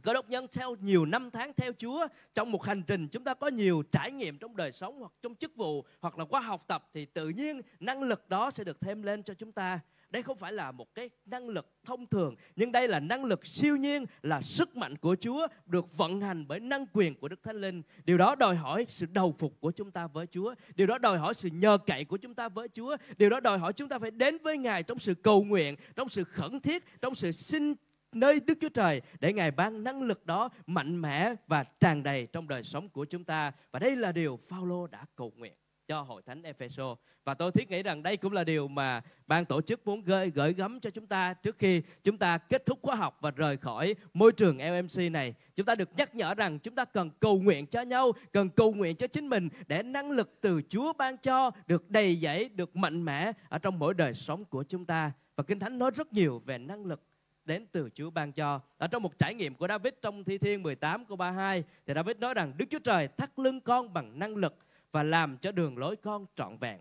Cơ 0.03 0.13
đốc 0.13 0.29
nhân 0.29 0.47
theo 0.51 0.75
nhiều 0.79 1.05
năm 1.05 1.31
tháng 1.31 1.51
theo 1.57 1.71
Chúa 1.77 2.07
trong 2.33 2.51
một 2.51 2.63
hành 2.63 2.83
trình 2.83 3.07
chúng 3.07 3.23
ta 3.23 3.33
có 3.33 3.47
nhiều 3.47 3.83
trải 3.91 4.11
nghiệm 4.11 4.37
trong 4.37 4.55
đời 4.55 4.71
sống 4.71 4.99
hoặc 4.99 5.11
trong 5.21 5.35
chức 5.35 5.55
vụ 5.55 5.85
hoặc 6.01 6.19
là 6.19 6.25
qua 6.25 6.39
học 6.39 6.63
tập 6.67 6.89
thì 6.93 7.05
tự 7.05 7.29
nhiên 7.29 7.61
năng 7.79 8.03
lực 8.03 8.29
đó 8.29 8.51
sẽ 8.51 8.63
được 8.63 8.81
thêm 8.81 9.03
lên 9.03 9.23
cho 9.23 9.33
chúng 9.33 9.51
ta. 9.51 9.79
Đây 10.09 10.23
không 10.23 10.37
phải 10.37 10.53
là 10.53 10.71
một 10.71 10.95
cái 10.95 11.09
năng 11.25 11.49
lực 11.49 11.71
thông 11.85 12.05
thường 12.05 12.35
nhưng 12.55 12.71
đây 12.71 12.87
là 12.87 12.99
năng 12.99 13.25
lực 13.25 13.45
siêu 13.45 13.75
nhiên 13.75 14.05
là 14.21 14.41
sức 14.41 14.77
mạnh 14.77 14.97
của 14.97 15.15
Chúa 15.21 15.47
được 15.65 15.97
vận 15.97 16.21
hành 16.21 16.47
bởi 16.47 16.59
năng 16.59 16.85
quyền 16.93 17.15
của 17.15 17.27
Đức 17.27 17.43
Thánh 17.43 17.55
Linh. 17.55 17.81
Điều 18.05 18.17
đó 18.17 18.35
đòi 18.35 18.55
hỏi 18.55 18.85
sự 18.89 19.05
đầu 19.05 19.35
phục 19.37 19.53
của 19.59 19.71
chúng 19.71 19.91
ta 19.91 20.07
với 20.07 20.27
Chúa. 20.27 20.55
Điều 20.75 20.87
đó 20.87 20.97
đòi 20.97 21.17
hỏi 21.17 21.33
sự 21.33 21.49
nhờ 21.49 21.77
cậy 21.85 22.05
của 22.05 22.17
chúng 22.17 22.33
ta 22.33 22.49
với 22.49 22.67
Chúa. 22.67 22.97
Điều 23.17 23.29
đó 23.29 23.39
đòi 23.39 23.57
hỏi 23.57 23.73
chúng 23.73 23.89
ta 23.89 23.99
phải 23.99 24.11
đến 24.11 24.37
với 24.43 24.57
Ngài 24.57 24.83
trong 24.83 24.99
sự 24.99 25.13
cầu 25.13 25.43
nguyện, 25.43 25.75
trong 25.95 26.09
sự 26.09 26.23
khẩn 26.23 26.59
thiết, 26.59 27.01
trong 27.01 27.15
sự 27.15 27.31
xin 27.31 27.73
nơi 28.19 28.39
Đức 28.39 28.57
Chúa 28.61 28.69
Trời 28.69 29.01
để 29.19 29.33
Ngài 29.33 29.51
ban 29.51 29.83
năng 29.83 30.01
lực 30.01 30.25
đó 30.25 30.49
mạnh 30.67 31.01
mẽ 31.01 31.33
và 31.47 31.63
tràn 31.63 32.03
đầy 32.03 32.27
trong 32.31 32.47
đời 32.47 32.63
sống 32.63 32.89
của 32.89 33.05
chúng 33.05 33.23
ta. 33.23 33.51
Và 33.71 33.79
đây 33.79 33.95
là 33.95 34.11
điều 34.11 34.39
Phaolô 34.49 34.87
đã 34.87 35.05
cầu 35.15 35.33
nguyện 35.35 35.53
cho 35.87 36.01
hội 36.01 36.21
thánh 36.25 36.43
Epheso. 36.43 36.95
Và 37.25 37.33
tôi 37.33 37.51
thiết 37.51 37.69
nghĩ 37.69 37.83
rằng 37.83 38.03
đây 38.03 38.17
cũng 38.17 38.33
là 38.33 38.43
điều 38.43 38.67
mà 38.67 39.01
ban 39.27 39.45
tổ 39.45 39.61
chức 39.61 39.87
muốn 39.87 40.03
gửi 40.03 40.29
gửi 40.29 40.53
gắm 40.53 40.79
cho 40.79 40.89
chúng 40.89 41.07
ta 41.07 41.33
trước 41.33 41.57
khi 41.57 41.81
chúng 42.03 42.17
ta 42.17 42.37
kết 42.37 42.65
thúc 42.65 42.79
khóa 42.81 42.95
học 42.95 43.17
và 43.21 43.31
rời 43.31 43.57
khỏi 43.57 43.95
môi 44.13 44.31
trường 44.31 44.57
LMC 44.57 45.11
này. 45.11 45.33
Chúng 45.55 45.65
ta 45.65 45.75
được 45.75 45.89
nhắc 45.97 46.15
nhở 46.15 46.33
rằng 46.33 46.59
chúng 46.59 46.75
ta 46.75 46.85
cần 46.85 47.09
cầu 47.19 47.39
nguyện 47.39 47.67
cho 47.67 47.81
nhau, 47.81 48.11
cần 48.31 48.49
cầu 48.49 48.73
nguyện 48.73 48.95
cho 48.95 49.07
chính 49.07 49.29
mình 49.29 49.49
để 49.67 49.83
năng 49.83 50.11
lực 50.11 50.37
từ 50.41 50.61
Chúa 50.69 50.93
ban 50.93 51.17
cho 51.17 51.51
được 51.67 51.89
đầy 51.89 52.15
dẫy, 52.15 52.49
được 52.49 52.75
mạnh 52.75 53.05
mẽ 53.05 53.31
ở 53.49 53.59
trong 53.59 53.79
mỗi 53.79 53.93
đời 53.93 54.13
sống 54.13 54.45
của 54.45 54.63
chúng 54.63 54.85
ta. 54.85 55.11
Và 55.35 55.43
kinh 55.43 55.59
thánh 55.59 55.79
nói 55.79 55.91
rất 55.95 56.13
nhiều 56.13 56.41
về 56.45 56.57
năng 56.57 56.85
lực 56.85 57.01
đến 57.47 57.65
từ 57.71 57.89
Chúa 57.95 58.09
ban 58.09 58.31
cho. 58.31 58.59
Ở 58.77 58.87
trong 58.87 59.03
một 59.03 59.19
trải 59.19 59.33
nghiệm 59.33 59.55
của 59.55 59.67
David 59.67 59.93
trong 60.01 60.23
Thi 60.23 60.37
Thiên 60.37 60.63
18 60.63 61.05
câu 61.05 61.17
32 61.17 61.63
thì 61.85 61.93
David 61.93 62.17
nói 62.17 62.33
rằng 62.33 62.53
Đức 62.57 62.65
Chúa 62.69 62.79
Trời 62.79 63.07
thắt 63.07 63.39
lưng 63.39 63.61
con 63.61 63.93
bằng 63.93 64.19
năng 64.19 64.35
lực 64.35 64.55
và 64.91 65.03
làm 65.03 65.37
cho 65.37 65.51
đường 65.51 65.77
lối 65.77 65.95
con 65.95 66.25
trọn 66.35 66.57
vẹn. 66.57 66.79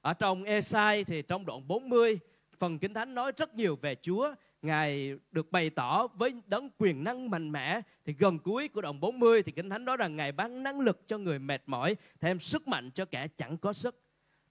Ở 0.00 0.12
trong 0.12 0.44
Esai 0.44 1.04
thì 1.04 1.22
trong 1.22 1.46
đoạn 1.46 1.68
40 1.68 2.18
phần 2.58 2.78
Kinh 2.78 2.94
Thánh 2.94 3.14
nói 3.14 3.32
rất 3.36 3.54
nhiều 3.54 3.76
về 3.76 3.94
Chúa. 4.02 4.34
Ngài 4.62 5.18
được 5.30 5.52
bày 5.52 5.70
tỏ 5.70 6.06
với 6.06 6.34
đấng 6.46 6.70
quyền 6.78 7.04
năng 7.04 7.30
mạnh 7.30 7.52
mẽ 7.52 7.80
thì 8.04 8.14
gần 8.18 8.38
cuối 8.38 8.68
của 8.68 8.80
đoạn 8.80 9.00
40 9.00 9.42
thì 9.42 9.52
Kinh 9.52 9.70
Thánh 9.70 9.84
nói 9.84 9.96
rằng 9.96 10.16
Ngài 10.16 10.32
ban 10.32 10.62
năng 10.62 10.80
lực 10.80 11.08
cho 11.08 11.18
người 11.18 11.38
mệt 11.38 11.62
mỏi, 11.66 11.96
thêm 12.20 12.38
sức 12.38 12.68
mạnh 12.68 12.90
cho 12.90 13.04
kẻ 13.04 13.28
chẳng 13.36 13.56
có 13.56 13.72
sức. 13.72 14.02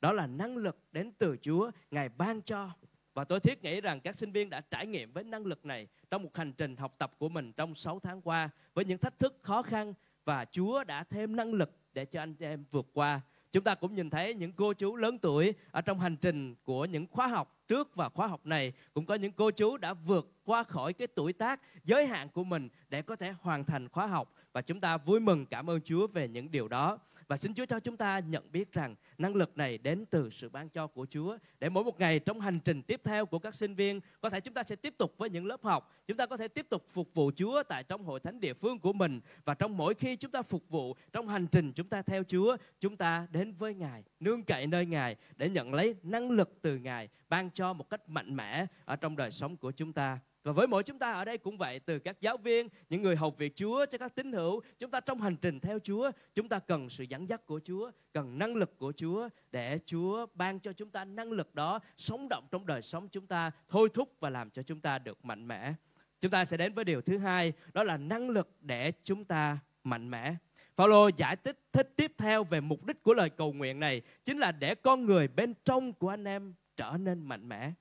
Đó 0.02 0.12
là 0.12 0.28
năng 0.28 0.58
lực 0.58 0.78
đến 0.92 1.12
từ 1.18 1.38
Chúa, 1.42 1.72
Ngài 1.92 2.10
ban 2.10 2.42
cho 2.42 2.70
và 3.16 3.24
tôi 3.24 3.40
thiết 3.40 3.64
nghĩ 3.64 3.82
rằng 3.82 4.00
các 4.00 4.16
sinh 4.16 4.32
viên 4.32 4.50
đã 4.50 4.62
trải 4.62 4.88
nghiệm 4.88 5.12
với 5.12 5.24
năng 5.24 5.46
lực 5.46 5.66
này 5.66 5.88
trong 6.10 6.24
một 6.24 6.38
hành 6.38 6.54
trình 6.54 6.76
học 6.76 6.96
tập 6.98 7.12
của 7.18 7.30
mình 7.30 7.54
trong 7.54 7.76
6 7.76 8.00
tháng 8.00 8.22
qua 8.22 8.50
với 8.74 8.86
những 8.86 8.98
thách 8.98 9.20
thức, 9.20 9.38
khó 9.42 9.62
khăn 9.62 9.94
và 10.26 10.46
Chúa 10.52 10.84
đã 10.84 11.04
thêm 11.04 11.36
năng 11.36 11.54
lực 11.54 11.72
để 11.94 12.06
cho 12.06 12.22
anh 12.22 12.36
em 12.40 12.66
vượt 12.72 12.88
qua. 12.94 13.22
Chúng 13.52 13.64
ta 13.64 13.76
cũng 13.76 13.96
nhìn 13.96 14.10
thấy 14.10 14.34
những 14.34 14.52
cô 14.52 14.74
chú 14.74 14.96
lớn 14.96 15.20
tuổi 15.20 15.54
ở 15.72 15.82
trong 15.82 16.00
hành 16.00 16.16
trình 16.16 16.56
của 16.64 16.86
những 16.86 17.08
khóa 17.08 17.28
học 17.28 17.64
trước 17.68 17.96
và 17.96 18.10
khóa 18.10 18.28
học 18.28 18.46
này 18.46 18.74
cũng 18.94 19.06
có 19.06 19.16
những 19.16 19.32
cô 19.32 19.52
chú 19.52 19.78
đã 19.78 19.94
vượt 19.94 20.32
qua 20.46 20.64
khỏi 20.64 20.94
cái 20.94 21.08
tuổi 21.08 21.34
tác, 21.34 21.62
giới 21.84 22.06
hạn 22.06 22.30
của 22.30 22.44
mình 22.44 22.70
để 22.90 23.02
có 23.02 23.16
thể 23.16 23.34
hoàn 23.42 23.64
thành 23.64 23.90
khóa 23.90 24.08
học 24.08 24.34
và 24.54 24.62
chúng 24.62 24.80
ta 24.80 24.98
vui 24.98 25.20
mừng, 25.20 25.46
cảm 25.46 25.70
ơn 25.70 25.82
Chúa 25.82 26.08
về 26.08 26.28
những 26.28 26.52
điều 26.52 26.68
đó 26.68 27.00
và 27.28 27.38
xin 27.38 27.54
Chúa 27.54 27.66
cho 27.66 27.80
chúng 27.80 27.98
ta 27.98 28.20
nhận 28.20 28.52
biết 28.52 28.72
rằng 28.72 28.96
năng 29.18 29.36
lực 29.36 29.58
này 29.58 29.78
đến 29.78 30.06
từ 30.06 30.30
sự 30.30 30.50
ban 30.50 30.70
cho 30.70 30.88
của 30.88 31.06
Chúa, 31.10 31.38
để 31.60 31.70
mỗi 31.70 31.84
một 31.84 32.00
ngày 32.00 32.20
trong 32.20 32.40
hành 32.40 32.60
trình 32.60 32.82
tiếp 32.82 33.02
theo 33.04 33.26
của 33.26 33.40
các 33.40 33.56
sinh 33.56 33.76
viên, 33.76 34.00
có 34.22 34.30
thể 34.30 34.40
chúng 34.40 34.54
ta 34.54 34.64
sẽ 34.64 34.76
tiếp 34.76 34.96
tục 34.98 35.14
với 35.18 35.30
những 35.30 35.46
lớp 35.46 35.64
học, 35.64 35.94
chúng 36.08 36.18
ta 36.18 36.26
có 36.26 36.38
thể 36.38 36.48
tiếp 36.48 36.66
tục 36.70 36.86
phục 36.90 37.14
vụ 37.14 37.32
Chúa 37.36 37.64
tại 37.64 37.84
trong 37.84 38.04
hội 38.04 38.20
thánh 38.20 38.40
địa 38.40 38.54
phương 38.54 38.80
của 38.80 38.94
mình. 38.94 39.22
Và 39.46 39.54
trong 39.54 39.78
mỗi 39.78 39.94
khi 39.94 40.16
chúng 40.16 40.32
ta 40.32 40.42
phục 40.42 40.70
vụ 40.70 40.96
trong 41.14 41.28
hành 41.28 41.48
trình 41.48 41.74
chúng 41.74 41.88
ta 41.88 42.02
theo 42.02 42.24
Chúa, 42.24 42.58
chúng 42.80 42.98
ta 42.98 43.28
đến 43.32 43.54
với 43.54 43.74
Ngài, 43.74 44.04
nương 44.20 44.44
cậy 44.44 44.68
nơi 44.68 44.86
Ngài 44.86 45.16
để 45.36 45.50
nhận 45.50 45.74
lấy 45.74 45.96
năng 46.04 46.32
lực 46.32 46.60
từ 46.62 46.78
Ngài, 46.78 47.10
ban 47.30 47.50
cho 47.50 47.74
một 47.74 47.90
cách 47.90 48.10
mạnh 48.10 48.36
mẽ 48.36 48.66
ở 48.86 48.96
trong 48.96 49.16
đời 49.16 49.32
sống 49.32 49.58
của 49.58 49.72
chúng 49.72 49.94
ta 49.94 50.20
và 50.46 50.52
với 50.52 50.68
mỗi 50.68 50.84
chúng 50.84 51.00
ta 51.00 51.12
ở 51.12 51.26
đây 51.26 51.38
cũng 51.38 51.58
vậy, 51.58 51.80
từ 51.80 52.00
các 52.00 52.22
giáo 52.22 52.38
viên, 52.38 52.68
những 52.90 53.02
người 53.02 53.16
học 53.16 53.38
việc 53.38 53.56
Chúa 53.56 53.86
cho 53.86 53.98
các 53.98 54.16
tín 54.16 54.32
hữu, 54.32 54.62
chúng 54.80 54.92
ta 54.92 55.00
trong 55.00 55.22
hành 55.22 55.36
trình 55.36 55.60
theo 55.60 55.80
Chúa, 55.80 56.12
chúng 56.36 56.50
ta 56.50 56.60
cần 56.60 56.90
sự 56.90 57.04
dẫn 57.04 57.30
dắt 57.30 57.46
của 57.46 57.60
Chúa, 57.64 57.92
cần 58.14 58.38
năng 58.38 58.56
lực 58.56 58.78
của 58.78 58.94
Chúa 58.96 59.30
để 59.52 59.80
Chúa 59.86 60.26
ban 60.34 60.60
cho 60.60 60.74
chúng 60.74 60.90
ta 60.90 61.06
năng 61.06 61.32
lực 61.32 61.56
đó 61.56 61.80
sống 61.98 62.28
động 62.30 62.48
trong 62.52 62.66
đời 62.66 62.82
sống 62.82 63.08
chúng 63.10 63.28
ta, 63.28 63.52
thôi 63.70 63.90
thúc 63.94 64.16
và 64.20 64.30
làm 64.30 64.50
cho 64.50 64.64
chúng 64.64 64.80
ta 64.80 65.00
được 65.00 65.26
mạnh 65.26 65.48
mẽ 65.48 65.74
chúng 66.20 66.32
ta 66.32 66.46
sẽ 66.46 66.58
đến 66.58 66.74
với 66.74 66.86
điều 66.86 67.02
thứ 67.02 67.18
hai, 67.18 67.54
đó 67.74 67.84
là 67.84 67.98
năng 67.98 68.30
lực 68.30 68.50
để 68.62 68.92
chúng 69.04 69.26
ta 69.26 69.58
mạnh 69.84 70.10
mẽ 70.10 70.36
Phaolô 70.76 71.10
giải 71.18 71.36
thích 71.36 71.60
thích 71.72 71.94
tiếp 71.96 72.12
theo 72.18 72.44
về 72.44 72.62
mục 72.62 72.86
đích 72.86 73.04
của 73.04 73.14
lời 73.14 73.30
cầu 73.30 73.54
nguyện 73.54 73.80
này 73.80 74.02
chính 74.26 74.38
là 74.38 74.52
để 74.52 74.76
con 74.76 75.06
người 75.06 75.28
bên 75.28 75.54
trong 75.66 75.94
của 75.94 76.10
anh 76.10 76.28
em 76.28 76.54
trở 76.76 76.98
nên 77.00 77.22
mạnh 77.22 77.50
mẽ. 77.50 77.72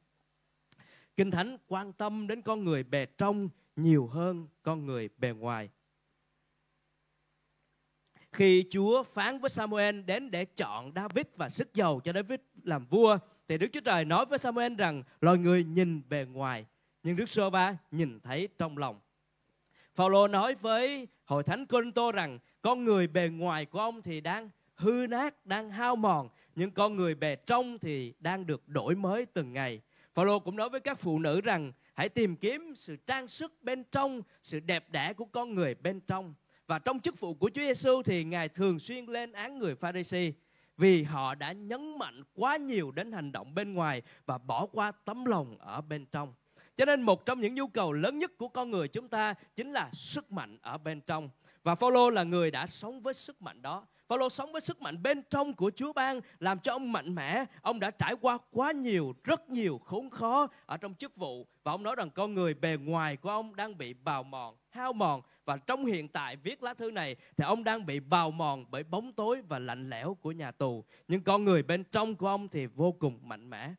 Kinh 1.16 1.30
Thánh 1.30 1.58
quan 1.66 1.92
tâm 1.92 2.26
đến 2.26 2.42
con 2.42 2.64
người 2.64 2.82
bề 2.82 3.06
trong 3.06 3.48
nhiều 3.76 4.06
hơn 4.06 4.48
con 4.62 4.86
người 4.86 5.08
bề 5.16 5.30
ngoài. 5.30 5.70
Khi 8.32 8.64
Chúa 8.70 9.02
phán 9.02 9.38
với 9.38 9.50
Samuel 9.50 10.00
đến 10.00 10.30
để 10.30 10.44
chọn 10.44 10.92
David 10.96 11.26
và 11.36 11.48
sức 11.48 11.74
giàu 11.74 12.00
cho 12.04 12.12
David 12.12 12.40
làm 12.62 12.86
vua, 12.86 13.18
thì 13.48 13.58
Đức 13.58 13.66
Chúa 13.72 13.80
Trời 13.80 14.04
nói 14.04 14.26
với 14.26 14.38
Samuel 14.38 14.74
rằng 14.74 15.02
loài 15.20 15.38
người 15.38 15.64
nhìn 15.64 16.02
bề 16.08 16.24
ngoài, 16.24 16.66
nhưng 17.02 17.16
Đức 17.16 17.28
Sơ 17.28 17.50
Ba 17.50 17.78
nhìn 17.90 18.20
thấy 18.20 18.48
trong 18.58 18.78
lòng. 18.78 19.00
Phaolô 19.94 20.28
nói 20.28 20.54
với 20.54 21.08
hội 21.24 21.42
thánh 21.42 21.66
Corinto 21.66 22.12
rằng 22.12 22.38
con 22.62 22.84
người 22.84 23.06
bề 23.06 23.28
ngoài 23.28 23.66
của 23.66 23.80
ông 23.80 24.02
thì 24.02 24.20
đang 24.20 24.50
hư 24.74 25.06
nát, 25.10 25.46
đang 25.46 25.70
hao 25.70 25.96
mòn, 25.96 26.28
nhưng 26.54 26.70
con 26.70 26.96
người 26.96 27.14
bề 27.14 27.36
trong 27.36 27.78
thì 27.78 28.14
đang 28.20 28.46
được 28.46 28.68
đổi 28.68 28.94
mới 28.94 29.26
từng 29.26 29.52
ngày. 29.52 29.80
Phaolô 30.14 30.38
cũng 30.38 30.56
nói 30.56 30.70
với 30.70 30.80
các 30.80 30.98
phụ 30.98 31.18
nữ 31.18 31.40
rằng 31.40 31.72
hãy 31.94 32.08
tìm 32.08 32.36
kiếm 32.36 32.72
sự 32.76 32.96
trang 32.96 33.28
sức 33.28 33.52
bên 33.62 33.84
trong, 33.92 34.22
sự 34.42 34.60
đẹp 34.60 34.90
đẽ 34.90 35.12
của 35.12 35.24
con 35.24 35.54
người 35.54 35.74
bên 35.74 36.00
trong. 36.00 36.34
Và 36.66 36.78
trong 36.78 37.00
chức 37.00 37.20
vụ 37.20 37.34
của 37.34 37.50
Chúa 37.54 37.60
Giêsu 37.62 38.02
thì 38.02 38.24
Ngài 38.24 38.48
thường 38.48 38.78
xuyên 38.78 39.06
lên 39.06 39.32
án 39.32 39.58
người 39.58 39.74
Pharisee 39.74 40.32
vì 40.76 41.02
họ 41.02 41.34
đã 41.34 41.52
nhấn 41.52 41.98
mạnh 41.98 42.22
quá 42.34 42.56
nhiều 42.56 42.90
đến 42.90 43.12
hành 43.12 43.32
động 43.32 43.54
bên 43.54 43.74
ngoài 43.74 44.02
và 44.26 44.38
bỏ 44.38 44.66
qua 44.66 44.92
tấm 44.92 45.24
lòng 45.24 45.58
ở 45.58 45.80
bên 45.80 46.06
trong. 46.06 46.34
Cho 46.76 46.84
nên 46.84 47.02
một 47.02 47.26
trong 47.26 47.40
những 47.40 47.54
nhu 47.54 47.66
cầu 47.66 47.92
lớn 47.92 48.18
nhất 48.18 48.32
của 48.38 48.48
con 48.48 48.70
người 48.70 48.88
chúng 48.88 49.08
ta 49.08 49.34
chính 49.56 49.72
là 49.72 49.90
sức 49.92 50.32
mạnh 50.32 50.58
ở 50.62 50.78
bên 50.78 51.00
trong. 51.00 51.30
Và 51.62 51.74
Phaolô 51.74 52.10
là 52.10 52.22
người 52.22 52.50
đã 52.50 52.66
sống 52.66 53.00
với 53.00 53.14
sức 53.14 53.42
mạnh 53.42 53.62
đó. 53.62 53.86
Phaolô 54.08 54.28
sống 54.28 54.52
với 54.52 54.60
sức 54.60 54.82
mạnh 54.82 55.02
bên 55.02 55.22
trong 55.30 55.54
của 55.54 55.70
Chúa 55.74 55.92
ban 55.92 56.20
làm 56.38 56.58
cho 56.58 56.72
ông 56.72 56.92
mạnh 56.92 57.14
mẽ. 57.14 57.44
Ông 57.62 57.80
đã 57.80 57.90
trải 57.90 58.14
qua 58.20 58.38
quá 58.50 58.72
nhiều, 58.72 59.14
rất 59.24 59.50
nhiều 59.50 59.78
khốn 59.78 60.10
khó 60.10 60.48
ở 60.66 60.76
trong 60.76 60.94
chức 60.94 61.16
vụ 61.16 61.46
và 61.62 61.72
ông 61.72 61.82
nói 61.82 61.94
rằng 61.96 62.10
con 62.10 62.34
người 62.34 62.54
bề 62.54 62.76
ngoài 62.80 63.16
của 63.16 63.30
ông 63.30 63.56
đang 63.56 63.78
bị 63.78 63.94
bào 63.94 64.22
mòn, 64.22 64.56
hao 64.70 64.92
mòn 64.92 65.20
và 65.44 65.56
trong 65.56 65.84
hiện 65.84 66.08
tại 66.08 66.36
viết 66.36 66.62
lá 66.62 66.74
thư 66.74 66.90
này 66.90 67.16
thì 67.36 67.44
ông 67.44 67.64
đang 67.64 67.86
bị 67.86 68.00
bào 68.00 68.30
mòn 68.30 68.64
bởi 68.70 68.82
bóng 68.82 69.12
tối 69.12 69.42
và 69.48 69.58
lạnh 69.58 69.90
lẽo 69.90 70.14
của 70.14 70.32
nhà 70.32 70.50
tù. 70.50 70.84
Nhưng 71.08 71.20
con 71.20 71.44
người 71.44 71.62
bên 71.62 71.84
trong 71.84 72.14
của 72.14 72.28
ông 72.28 72.48
thì 72.48 72.66
vô 72.66 72.92
cùng 72.92 73.18
mạnh 73.22 73.50
mẽ. 73.50 73.70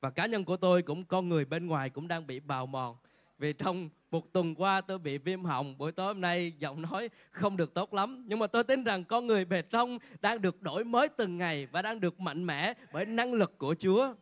Và 0.00 0.10
cá 0.10 0.26
nhân 0.26 0.44
của 0.44 0.56
tôi 0.56 0.82
cũng 0.82 1.04
con 1.04 1.28
người 1.28 1.44
bên 1.44 1.66
ngoài 1.66 1.90
cũng 1.90 2.08
đang 2.08 2.26
bị 2.26 2.40
bào 2.40 2.66
mòn 2.66 2.96
vì 3.40 3.52
trong 3.52 3.88
một 4.10 4.32
tuần 4.32 4.54
qua 4.54 4.80
tôi 4.80 4.98
bị 4.98 5.18
viêm 5.18 5.44
họng, 5.44 5.78
buổi 5.78 5.92
tối 5.92 6.06
hôm 6.06 6.20
nay 6.20 6.52
giọng 6.58 6.82
nói 6.82 7.10
không 7.30 7.56
được 7.56 7.74
tốt 7.74 7.94
lắm. 7.94 8.24
Nhưng 8.26 8.38
mà 8.38 8.46
tôi 8.46 8.64
tin 8.64 8.84
rằng 8.84 9.04
con 9.04 9.26
người 9.26 9.44
bề 9.44 9.62
trong 9.62 9.98
đang 10.20 10.42
được 10.42 10.62
đổi 10.62 10.84
mới 10.84 11.08
từng 11.08 11.38
ngày 11.38 11.66
và 11.66 11.82
đang 11.82 12.00
được 12.00 12.20
mạnh 12.20 12.44
mẽ 12.44 12.74
bởi 12.92 13.06
năng 13.06 13.32
lực 13.32 13.58
của 13.58 13.74
Chúa. 13.78 14.14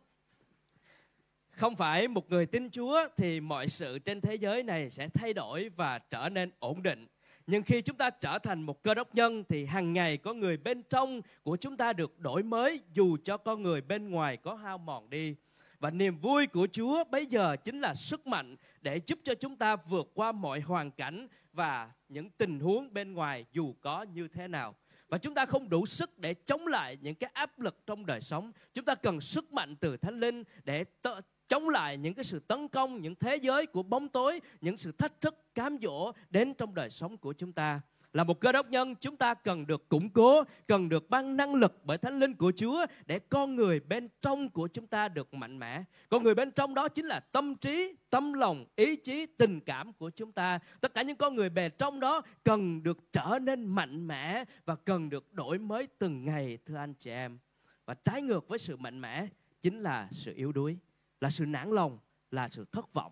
Không 1.49 1.75
phải 1.75 2.07
một 2.07 2.29
người 2.29 2.45
tin 2.45 2.69
Chúa 2.69 3.07
thì 3.17 3.39
mọi 3.39 3.67
sự 3.67 3.99
trên 3.99 4.21
thế 4.21 4.35
giới 4.35 4.63
này 4.63 4.89
sẽ 4.89 5.09
thay 5.13 5.33
đổi 5.33 5.69
và 5.75 5.99
trở 5.99 6.29
nên 6.29 6.51
ổn 6.59 6.83
định. 6.83 7.07
Nhưng 7.47 7.63
khi 7.63 7.81
chúng 7.81 7.97
ta 7.97 8.09
trở 8.09 8.39
thành 8.39 8.61
một 8.61 8.83
cơ 8.83 8.93
đốc 8.93 9.15
nhân 9.15 9.43
thì 9.49 9.65
hàng 9.65 9.93
ngày 9.93 10.17
có 10.17 10.33
người 10.33 10.57
bên 10.57 10.83
trong 10.83 11.21
của 11.43 11.57
chúng 11.57 11.77
ta 11.77 11.93
được 11.93 12.19
đổi 12.19 12.43
mới 12.43 12.79
dù 12.93 13.17
cho 13.23 13.37
con 13.37 13.63
người 13.63 13.81
bên 13.81 14.09
ngoài 14.09 14.37
có 14.37 14.55
hao 14.55 14.77
mòn 14.77 15.09
đi 15.09 15.35
và 15.79 15.89
niềm 15.89 16.17
vui 16.17 16.47
của 16.47 16.67
Chúa 16.71 17.03
bây 17.03 17.25
giờ 17.25 17.55
chính 17.55 17.79
là 17.79 17.93
sức 17.93 18.27
mạnh 18.27 18.55
để 18.81 19.01
giúp 19.05 19.19
cho 19.23 19.35
chúng 19.35 19.55
ta 19.55 19.75
vượt 19.75 20.11
qua 20.13 20.31
mọi 20.31 20.59
hoàn 20.59 20.91
cảnh 20.91 21.27
và 21.53 21.91
những 22.09 22.29
tình 22.29 22.59
huống 22.59 22.93
bên 22.93 23.13
ngoài 23.13 23.45
dù 23.51 23.73
có 23.81 24.05
như 24.13 24.27
thế 24.27 24.47
nào. 24.47 24.75
Và 25.09 25.17
chúng 25.17 25.33
ta 25.33 25.45
không 25.45 25.69
đủ 25.69 25.85
sức 25.85 26.19
để 26.19 26.33
chống 26.33 26.67
lại 26.67 26.97
những 27.01 27.15
cái 27.15 27.29
áp 27.33 27.59
lực 27.59 27.77
trong 27.85 28.05
đời 28.05 28.21
sống. 28.21 28.51
Chúng 28.73 28.85
ta 28.85 28.95
cần 28.95 29.21
sức 29.21 29.53
mạnh 29.53 29.75
từ 29.75 29.97
Thánh 29.97 30.19
Linh 30.19 30.43
để 30.63 30.85
t- 31.03 31.21
chống 31.47 31.69
lại 31.69 31.97
những 31.97 32.13
cái 32.13 32.23
sự 32.23 32.39
tấn 32.39 32.67
công, 32.67 33.01
những 33.01 33.15
thế 33.15 33.35
giới 33.35 33.65
của 33.65 33.83
bóng 33.83 34.09
tối, 34.09 34.39
những 34.61 34.77
sự 34.77 34.91
thách 34.91 35.21
thức, 35.21 35.55
cám 35.55 35.77
dỗ 35.81 36.11
đến 36.29 36.53
trong 36.53 36.75
đời 36.75 36.89
sống 36.89 37.17
của 37.17 37.33
chúng 37.33 37.51
ta 37.51 37.81
là 38.13 38.23
một 38.23 38.39
cơ 38.39 38.51
đốc 38.51 38.69
nhân, 38.69 38.95
chúng 38.95 39.17
ta 39.17 39.33
cần 39.33 39.67
được 39.67 39.89
củng 39.89 40.09
cố, 40.09 40.43
cần 40.67 40.89
được 40.89 41.09
ban 41.09 41.37
năng 41.37 41.55
lực 41.55 41.81
bởi 41.83 41.97
thánh 41.97 42.19
linh 42.19 42.33
của 42.33 42.51
chúa 42.55 42.85
để 43.05 43.19
con 43.19 43.55
người 43.55 43.79
bên 43.79 44.09
trong 44.21 44.49
của 44.49 44.67
chúng 44.67 44.87
ta 44.87 45.07
được 45.07 45.33
mạnh 45.33 45.59
mẽ. 45.59 45.83
Con 46.09 46.23
người 46.23 46.35
bên 46.35 46.51
trong 46.51 46.73
đó 46.73 46.87
chính 46.87 47.05
là 47.05 47.19
tâm 47.19 47.55
trí, 47.55 47.95
tâm 48.09 48.33
lòng, 48.33 48.65
ý 48.75 48.95
chí, 48.95 49.25
tình 49.25 49.59
cảm 49.59 49.93
của 49.93 50.09
chúng 50.09 50.31
ta. 50.31 50.59
Tất 50.81 50.93
cả 50.93 51.01
những 51.01 51.17
con 51.17 51.35
người 51.35 51.49
bề 51.49 51.69
trong 51.69 51.99
đó 51.99 52.21
cần 52.43 52.83
được 52.83 52.97
trở 53.11 53.39
nên 53.41 53.65
mạnh 53.65 54.07
mẽ 54.07 54.43
và 54.65 54.75
cần 54.75 55.09
được 55.09 55.33
đổi 55.33 55.57
mới 55.57 55.87
từng 55.97 56.25
ngày, 56.25 56.57
thưa 56.65 56.75
anh 56.75 56.93
chị 56.93 57.11
em. 57.11 57.39
Và 57.85 57.93
trái 57.93 58.21
ngược 58.21 58.47
với 58.47 58.59
sự 58.59 58.77
mạnh 58.77 59.01
mẽ 59.01 59.27
chính 59.61 59.79
là 59.79 60.07
sự 60.11 60.33
yếu 60.35 60.51
đuối, 60.51 60.77
là 61.21 61.29
sự 61.29 61.45
nản 61.45 61.71
lòng, 61.71 61.99
là 62.31 62.49
sự 62.49 62.65
thất 62.71 62.93
vọng. 62.93 63.11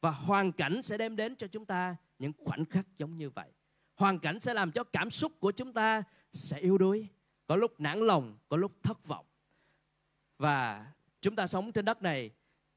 Và 0.00 0.10
hoàn 0.10 0.52
cảnh 0.52 0.82
sẽ 0.82 0.98
đem 0.98 1.16
đến 1.16 1.36
cho 1.36 1.46
chúng 1.46 1.64
ta 1.64 1.96
những 2.18 2.32
khoảnh 2.44 2.64
khắc 2.64 2.86
giống 2.98 3.16
như 3.16 3.30
vậy 3.30 3.50
hoàn 3.94 4.18
cảnh 4.18 4.40
sẽ 4.40 4.54
làm 4.54 4.72
cho 4.72 4.84
cảm 4.84 5.10
xúc 5.10 5.32
của 5.40 5.52
chúng 5.52 5.72
ta 5.72 6.02
sẽ 6.32 6.58
yếu 6.58 6.78
đuối, 6.78 7.08
có 7.46 7.56
lúc 7.56 7.80
nản 7.80 7.98
lòng, 7.98 8.38
có 8.48 8.56
lúc 8.56 8.72
thất 8.82 9.06
vọng. 9.06 9.26
Và 10.38 10.86
chúng 11.20 11.36
ta 11.36 11.46
sống 11.46 11.72
trên 11.72 11.84
đất 11.84 12.02
này, 12.02 12.30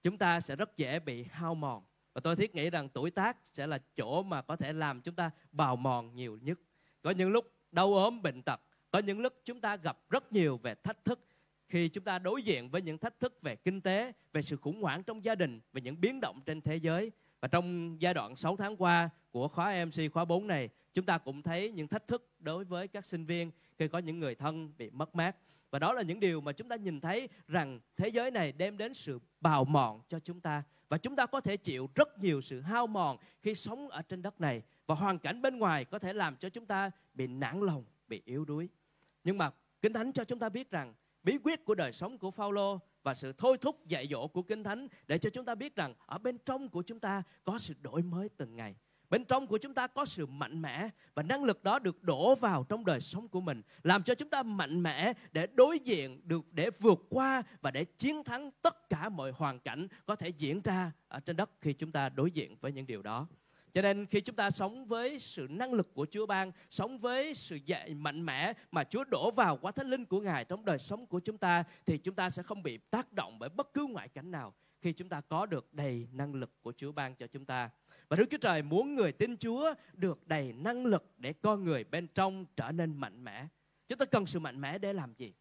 chúng 0.04 0.18
ta 0.18 0.40
sẽ 0.40 0.56
rất 0.56 0.78
dễ 0.78 1.00
bị 1.00 1.24
hao 1.24 1.56
mòn. 1.56 1.84
Và 2.14 2.22
tôi 2.22 2.36
thiết 2.36 2.56
nghĩ 2.56 2.70
rằng 2.70 2.90
tuổi 2.90 3.12
tác 3.12 3.38
sẽ 3.44 3.68
là 3.68 3.80
chỗ 3.96 4.24
mà 4.24 4.42
có 4.42 4.56
thể 4.56 4.74
làm 4.74 5.02
chúng 5.02 5.16
ta 5.16 5.32
bào 5.52 5.76
mòn 5.76 6.16
nhiều 6.16 6.38
nhất. 6.42 6.60
Có 7.02 7.12
những 7.12 7.32
lúc 7.32 7.52
đau 7.72 7.94
ốm, 7.94 8.22
bệnh 8.22 8.42
tật, 8.42 8.62
có 8.92 9.00
những 9.00 9.20
lúc 9.20 9.34
chúng 9.46 9.62
ta 9.62 9.76
gặp 9.76 9.98
rất 10.10 10.32
nhiều 10.32 10.58
về 10.58 10.76
thách 10.76 11.06
thức. 11.06 11.20
Khi 11.68 11.90
chúng 11.90 12.04
ta 12.04 12.20
đối 12.20 12.44
diện 12.44 12.70
với 12.70 12.82
những 12.82 12.98
thách 12.98 13.20
thức 13.20 13.42
về 13.42 13.56
kinh 13.56 13.82
tế, 13.82 14.12
về 14.34 14.42
sự 14.42 14.58
khủng 14.58 14.82
hoảng 14.82 15.04
trong 15.04 15.24
gia 15.24 15.36
đình, 15.36 15.60
về 15.74 15.82
những 15.82 16.02
biến 16.02 16.20
động 16.20 16.42
trên 16.46 16.62
thế 16.62 16.76
giới 16.76 17.12
và 17.41 17.48
trong 17.48 17.98
giai 18.01 18.13
đoạn 18.13 18.36
6 18.36 18.56
tháng 18.58 18.77
qua 18.77 19.10
của 19.32 19.48
khóa 19.48 19.86
MC 19.86 20.13
khóa 20.13 20.25
4 20.25 20.48
này 20.48 20.70
chúng 20.94 21.06
ta 21.06 21.17
cũng 21.17 21.41
thấy 21.41 21.72
những 21.72 21.88
thách 21.88 22.08
thức 22.08 22.29
đối 22.39 22.65
với 22.65 22.88
các 22.88 23.06
sinh 23.06 23.25
viên 23.25 23.51
khi 23.77 23.88
có 23.88 24.00
những 24.00 24.20
người 24.20 24.36
thân 24.36 24.74
bị 24.77 24.89
mất 24.89 25.15
mát. 25.15 25.36
Và 25.72 25.79
đó 25.79 25.94
là 25.94 26.01
những 26.01 26.20
điều 26.20 26.41
mà 26.41 26.51
chúng 26.51 26.70
ta 26.70 26.75
nhìn 26.75 27.00
thấy 27.00 27.29
rằng 27.48 27.79
thế 27.98 28.08
giới 28.08 28.32
này 28.32 28.51
đem 28.51 28.77
đến 28.77 28.94
sự 28.94 29.20
bào 29.41 29.65
mòn 29.65 30.01
cho 30.08 30.20
chúng 30.20 30.41
ta. 30.41 30.63
Và 30.89 30.98
chúng 30.98 31.15
ta 31.15 31.25
có 31.25 31.41
thể 31.41 31.58
chịu 31.58 31.89
rất 31.96 32.20
nhiều 32.20 32.41
sự 32.41 32.62
hao 32.62 32.88
mòn 32.88 33.17
khi 33.41 33.56
sống 33.56 33.89
ở 33.89 34.01
trên 34.01 34.22
đất 34.22 34.41
này. 34.41 34.62
Và 34.88 34.96
hoàn 34.96 35.20
cảnh 35.20 35.41
bên 35.41 35.58
ngoài 35.58 35.86
có 35.86 36.00
thể 36.00 36.13
làm 36.13 36.36
cho 36.36 36.50
chúng 36.50 36.65
ta 36.65 36.91
bị 37.13 37.27
nản 37.27 37.60
lòng, 37.62 37.86
bị 38.08 38.22
yếu 38.25 38.46
đuối. 38.46 38.70
Nhưng 39.24 39.38
mà 39.38 39.51
Kinh 39.82 39.94
Thánh 39.94 40.12
cho 40.12 40.24
chúng 40.24 40.39
ta 40.39 40.50
biết 40.50 40.72
rằng 40.72 40.94
bí 41.24 41.38
quyết 41.44 41.65
của 41.65 41.75
đời 41.75 41.94
sống 41.94 42.17
của 42.17 42.32
Phaolô 42.32 42.79
và 43.08 43.14
sự 43.14 43.34
thôi 43.38 43.58
thúc 43.62 43.88
dạy 43.88 44.08
dỗ 44.12 44.28
của 44.28 44.42
Kinh 44.42 44.64
Thánh 44.64 44.88
để 45.08 45.18
cho 45.18 45.30
chúng 45.30 45.46
ta 45.46 45.56
biết 45.56 45.76
rằng 45.76 45.94
ở 46.06 46.18
bên 46.18 46.38
trong 46.46 46.70
của 46.70 46.82
chúng 46.82 47.00
ta 47.00 47.24
có 47.44 47.58
sự 47.60 47.74
đổi 47.82 48.02
mới 48.02 48.30
từng 48.38 48.56
ngày. 48.56 48.76
Bên 49.10 49.26
trong 49.26 49.48
của 49.48 49.58
chúng 49.58 49.74
ta 49.74 49.88
có 49.88 50.06
sự 50.06 50.26
mạnh 50.26 50.62
mẽ 50.62 50.90
và 51.14 51.24
năng 51.24 51.44
lực 51.44 51.64
đó 51.64 51.80
được 51.80 52.04
đổ 52.04 52.36
vào 52.36 52.66
trong 52.70 52.86
đời 52.86 53.02
sống 53.02 53.28
của 53.28 53.42
mình, 53.42 53.62
làm 53.84 54.04
cho 54.04 54.16
chúng 54.16 54.30
ta 54.30 54.44
mạnh 54.44 54.84
mẽ 54.84 55.14
để 55.32 55.48
đối 55.54 55.80
diện 55.80 56.22
được 56.24 56.54
để 56.54 56.70
vượt 56.70 57.00
qua 57.10 57.44
và 57.62 57.72
để 57.72 57.86
chiến 57.86 58.24
thắng 58.24 58.52
tất 58.62 58.90
cả 58.90 59.10
mọi 59.10 59.32
hoàn 59.32 59.60
cảnh 59.60 59.88
có 60.06 60.16
thể 60.16 60.30
diễn 60.30 60.62
ra 60.62 60.92
ở 61.08 61.20
trên 61.20 61.36
đất 61.36 61.50
khi 61.62 61.74
chúng 61.74 61.92
ta 61.92 62.10
đối 62.10 62.32
diện 62.32 62.56
với 62.62 62.72
những 62.72 62.88
điều 62.88 63.02
đó. 63.02 63.28
Cho 63.77 63.81
nên 63.81 64.05
khi 64.05 64.22
chúng 64.22 64.36
ta 64.36 64.51
sống 64.51 64.86
với 64.86 65.19
sự 65.19 65.48
năng 65.50 65.74
lực 65.74 65.93
của 65.93 66.05
Chúa 66.12 66.25
ban, 66.25 66.51
sống 66.69 66.98
với 66.98 67.34
sự 67.34 67.55
dạy 67.55 67.93
mạnh 67.93 68.25
mẽ 68.25 68.53
mà 68.72 68.84
Chúa 68.84 69.03
đổ 69.03 69.31
vào 69.31 69.57
qua 69.57 69.72
thánh 69.72 69.89
linh 69.89 70.05
của 70.05 70.22
Ngài 70.22 70.46
trong 70.46 70.65
đời 70.65 70.79
sống 70.79 71.05
của 71.05 71.19
chúng 71.19 71.38
ta 71.38 71.63
thì 71.86 71.98
chúng 71.98 72.15
ta 72.15 72.29
sẽ 72.29 72.43
không 72.43 72.63
bị 72.63 72.77
tác 72.77 73.13
động 73.13 73.39
bởi 73.39 73.50
bất 73.50 73.74
cứ 73.74 73.88
ngoại 73.89 74.07
cảnh 74.07 74.31
nào 74.31 74.53
khi 74.81 74.93
chúng 74.93 75.10
ta 75.10 75.22
có 75.22 75.46
được 75.46 75.74
đầy 75.74 76.07
năng 76.12 76.34
lực 76.34 76.62
của 76.62 76.74
Chúa 76.77 76.91
ban 76.91 77.15
cho 77.15 77.27
chúng 77.27 77.46
ta. 77.46 77.69
Và 78.10 78.17
Đức 78.17 78.25
Chúa 78.29 78.38
Trời 78.38 78.62
muốn 78.62 78.96
người 78.96 79.12
tin 79.12 79.38
Chúa 79.38 79.74
được 79.93 80.27
đầy 80.27 80.53
năng 80.53 80.86
lực 80.86 81.13
để 81.17 81.34
con 81.34 81.63
người 81.63 81.84
bên 81.84 82.07
trong 82.07 82.46
trở 82.55 82.72
nên 82.72 82.98
mạnh 82.98 83.24
mẽ. 83.24 83.48
Chúng 83.88 83.98
ta 83.98 84.05
cần 84.05 84.25
sự 84.25 84.39
mạnh 84.39 84.62
mẽ 84.62 84.77
để 84.77 84.93
làm 84.93 85.13
gì? 85.13 85.34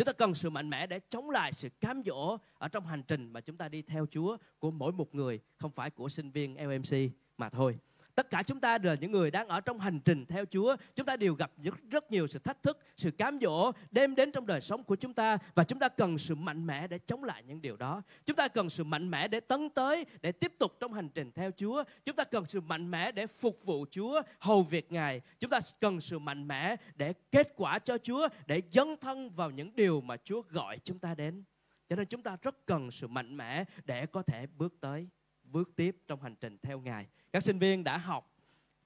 Chúng 0.00 0.04
ta 0.06 0.12
cần 0.12 0.34
sự 0.34 0.50
mạnh 0.50 0.70
mẽ 0.70 0.86
để 0.86 1.00
chống 1.10 1.30
lại 1.30 1.52
sự 1.52 1.68
cám 1.80 2.02
dỗ 2.06 2.36
ở 2.58 2.68
trong 2.68 2.86
hành 2.86 3.02
trình 3.02 3.32
mà 3.32 3.40
chúng 3.40 3.56
ta 3.56 3.68
đi 3.68 3.82
theo 3.82 4.06
Chúa 4.10 4.36
của 4.58 4.70
mỗi 4.70 4.92
một 4.92 5.14
người, 5.14 5.40
không 5.56 5.70
phải 5.70 5.90
của 5.90 6.08
sinh 6.08 6.30
viên 6.30 6.56
LMC 6.68 7.12
mà 7.38 7.48
thôi. 7.48 7.78
Tất 8.14 8.30
cả 8.30 8.42
chúng 8.42 8.60
ta 8.60 8.78
là 8.82 8.94
những 8.94 9.12
người 9.12 9.30
đang 9.30 9.48
ở 9.48 9.60
trong 9.60 9.80
hành 9.80 10.00
trình 10.00 10.26
theo 10.26 10.44
Chúa. 10.44 10.76
Chúng 10.94 11.06
ta 11.06 11.16
đều 11.16 11.34
gặp 11.34 11.50
rất, 11.58 11.74
rất 11.90 12.10
nhiều 12.10 12.26
sự 12.26 12.38
thách 12.38 12.62
thức, 12.62 12.78
sự 12.96 13.10
cám 13.10 13.38
dỗ 13.40 13.72
đem 13.90 14.14
đến 14.14 14.32
trong 14.32 14.46
đời 14.46 14.60
sống 14.60 14.84
của 14.84 14.96
chúng 14.96 15.14
ta 15.14 15.38
và 15.54 15.64
chúng 15.64 15.78
ta 15.78 15.88
cần 15.88 16.18
sự 16.18 16.34
mạnh 16.34 16.66
mẽ 16.66 16.86
để 16.86 16.98
chống 16.98 17.24
lại 17.24 17.42
những 17.46 17.62
điều 17.62 17.76
đó. 17.76 18.02
Chúng 18.26 18.36
ta 18.36 18.48
cần 18.48 18.70
sự 18.70 18.84
mạnh 18.84 19.10
mẽ 19.10 19.28
để 19.28 19.40
tấn 19.40 19.70
tới, 19.70 20.04
để 20.20 20.32
tiếp 20.32 20.52
tục 20.58 20.76
trong 20.80 20.92
hành 20.92 21.08
trình 21.08 21.32
theo 21.32 21.50
Chúa. 21.56 21.84
Chúng 22.04 22.16
ta 22.16 22.24
cần 22.24 22.44
sự 22.44 22.60
mạnh 22.60 22.90
mẽ 22.90 23.12
để 23.12 23.26
phục 23.26 23.64
vụ 23.64 23.86
Chúa, 23.90 24.22
hầu 24.38 24.62
việc 24.62 24.92
Ngài. 24.92 25.20
Chúng 25.40 25.50
ta 25.50 25.60
cần 25.80 26.00
sự 26.00 26.18
mạnh 26.18 26.48
mẽ 26.48 26.76
để 26.94 27.12
kết 27.32 27.52
quả 27.56 27.78
cho 27.78 27.98
Chúa, 27.98 28.28
để 28.46 28.62
dấn 28.72 28.96
thân 29.00 29.30
vào 29.30 29.50
những 29.50 29.76
điều 29.76 30.00
mà 30.00 30.16
Chúa 30.24 30.42
gọi 30.50 30.78
chúng 30.84 30.98
ta 30.98 31.14
đến. 31.14 31.44
Cho 31.88 31.96
nên 31.96 32.06
chúng 32.06 32.22
ta 32.22 32.36
rất 32.42 32.66
cần 32.66 32.90
sự 32.90 33.06
mạnh 33.06 33.36
mẽ 33.36 33.64
để 33.84 34.06
có 34.06 34.22
thể 34.22 34.46
bước 34.46 34.74
tới, 34.80 35.08
bước 35.52 35.70
tiếp 35.76 35.96
trong 36.08 36.22
hành 36.22 36.34
trình 36.40 36.58
theo 36.62 36.80
Ngài. 36.80 37.06
Các 37.32 37.42
sinh 37.42 37.58
viên 37.58 37.84
đã 37.84 37.98
học, 37.98 38.36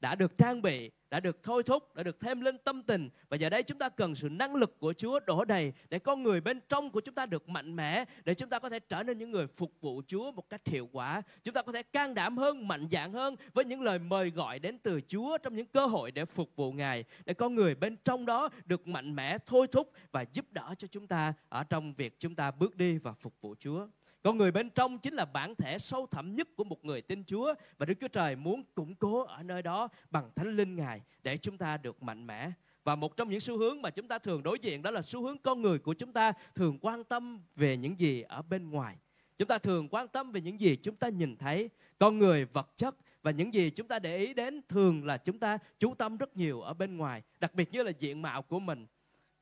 đã 0.00 0.14
được 0.14 0.38
trang 0.38 0.62
bị, 0.62 0.90
đã 1.10 1.20
được 1.20 1.42
thôi 1.42 1.62
thúc, 1.62 1.94
đã 1.94 2.02
được 2.02 2.20
thêm 2.20 2.40
lên 2.40 2.58
tâm 2.58 2.82
tình. 2.82 3.08
Và 3.28 3.36
giờ 3.36 3.50
đây 3.50 3.62
chúng 3.62 3.78
ta 3.78 3.88
cần 3.88 4.14
sự 4.14 4.28
năng 4.28 4.54
lực 4.54 4.78
của 4.78 4.92
Chúa 4.92 5.20
đổ 5.20 5.44
đầy 5.44 5.72
để 5.88 5.98
con 5.98 6.22
người 6.22 6.40
bên 6.40 6.60
trong 6.68 6.90
của 6.90 7.00
chúng 7.00 7.14
ta 7.14 7.26
được 7.26 7.48
mạnh 7.48 7.76
mẽ, 7.76 8.04
để 8.24 8.34
chúng 8.34 8.48
ta 8.48 8.58
có 8.58 8.70
thể 8.70 8.80
trở 8.80 9.02
nên 9.02 9.18
những 9.18 9.30
người 9.30 9.46
phục 9.46 9.72
vụ 9.80 10.02
Chúa 10.06 10.32
một 10.32 10.48
cách 10.48 10.66
hiệu 10.66 10.88
quả. 10.92 11.22
Chúng 11.44 11.54
ta 11.54 11.62
có 11.62 11.72
thể 11.72 11.82
can 11.82 12.14
đảm 12.14 12.38
hơn, 12.38 12.68
mạnh 12.68 12.88
dạn 12.90 13.12
hơn 13.12 13.36
với 13.54 13.64
những 13.64 13.82
lời 13.82 13.98
mời 13.98 14.30
gọi 14.30 14.58
đến 14.58 14.78
từ 14.78 15.00
Chúa 15.08 15.38
trong 15.38 15.56
những 15.56 15.66
cơ 15.66 15.86
hội 15.86 16.10
để 16.10 16.24
phục 16.24 16.56
vụ 16.56 16.72
Ngài, 16.72 17.04
để 17.24 17.34
con 17.34 17.54
người 17.54 17.74
bên 17.74 17.96
trong 18.04 18.26
đó 18.26 18.48
được 18.64 18.88
mạnh 18.88 19.16
mẽ, 19.16 19.38
thôi 19.46 19.66
thúc 19.72 19.92
và 20.12 20.24
giúp 20.32 20.46
đỡ 20.52 20.74
cho 20.78 20.88
chúng 20.88 21.06
ta 21.06 21.34
ở 21.48 21.64
trong 21.64 21.94
việc 21.94 22.20
chúng 22.20 22.34
ta 22.34 22.50
bước 22.50 22.76
đi 22.76 22.98
và 22.98 23.12
phục 23.12 23.34
vụ 23.40 23.54
Chúa 23.58 23.86
con 24.24 24.38
người 24.38 24.50
bên 24.50 24.70
trong 24.70 24.98
chính 24.98 25.14
là 25.14 25.24
bản 25.24 25.54
thể 25.54 25.78
sâu 25.78 26.06
thẳm 26.06 26.34
nhất 26.34 26.48
của 26.56 26.64
một 26.64 26.84
người 26.84 27.02
tin 27.02 27.24
Chúa 27.24 27.54
và 27.78 27.86
Đức 27.86 27.94
Chúa 28.00 28.08
Trời 28.08 28.36
muốn 28.36 28.62
củng 28.74 28.94
cố 28.94 29.24
ở 29.24 29.42
nơi 29.42 29.62
đó 29.62 29.88
bằng 30.10 30.30
Thánh 30.36 30.56
Linh 30.56 30.76
Ngài 30.76 31.00
để 31.22 31.36
chúng 31.36 31.58
ta 31.58 31.76
được 31.76 32.02
mạnh 32.02 32.26
mẽ. 32.26 32.50
Và 32.84 32.94
một 32.94 33.16
trong 33.16 33.28
những 33.28 33.40
xu 33.40 33.58
hướng 33.58 33.82
mà 33.82 33.90
chúng 33.90 34.08
ta 34.08 34.18
thường 34.18 34.42
đối 34.42 34.58
diện 34.58 34.82
đó 34.82 34.90
là 34.90 35.02
xu 35.02 35.22
hướng 35.22 35.38
con 35.38 35.62
người 35.62 35.78
của 35.78 35.94
chúng 35.94 36.12
ta 36.12 36.32
thường 36.54 36.78
quan 36.80 37.04
tâm 37.04 37.42
về 37.56 37.76
những 37.76 38.00
gì 38.00 38.22
ở 38.22 38.42
bên 38.42 38.70
ngoài. 38.70 38.96
Chúng 39.38 39.48
ta 39.48 39.58
thường 39.58 39.88
quan 39.88 40.08
tâm 40.08 40.32
về 40.32 40.40
những 40.40 40.60
gì 40.60 40.76
chúng 40.76 40.96
ta 40.96 41.08
nhìn 41.08 41.36
thấy, 41.36 41.70
con 41.98 42.18
người, 42.18 42.44
vật 42.44 42.70
chất 42.76 42.94
và 43.22 43.30
những 43.30 43.54
gì 43.54 43.70
chúng 43.70 43.88
ta 43.88 43.98
để 43.98 44.18
ý 44.18 44.34
đến 44.34 44.60
thường 44.68 45.04
là 45.04 45.16
chúng 45.16 45.38
ta 45.38 45.58
chú 45.78 45.94
tâm 45.94 46.16
rất 46.16 46.36
nhiều 46.36 46.60
ở 46.60 46.74
bên 46.74 46.96
ngoài, 46.96 47.22
đặc 47.40 47.54
biệt 47.54 47.72
như 47.72 47.82
là 47.82 47.92
diện 47.98 48.22
mạo 48.22 48.42
của 48.42 48.60
mình, 48.60 48.86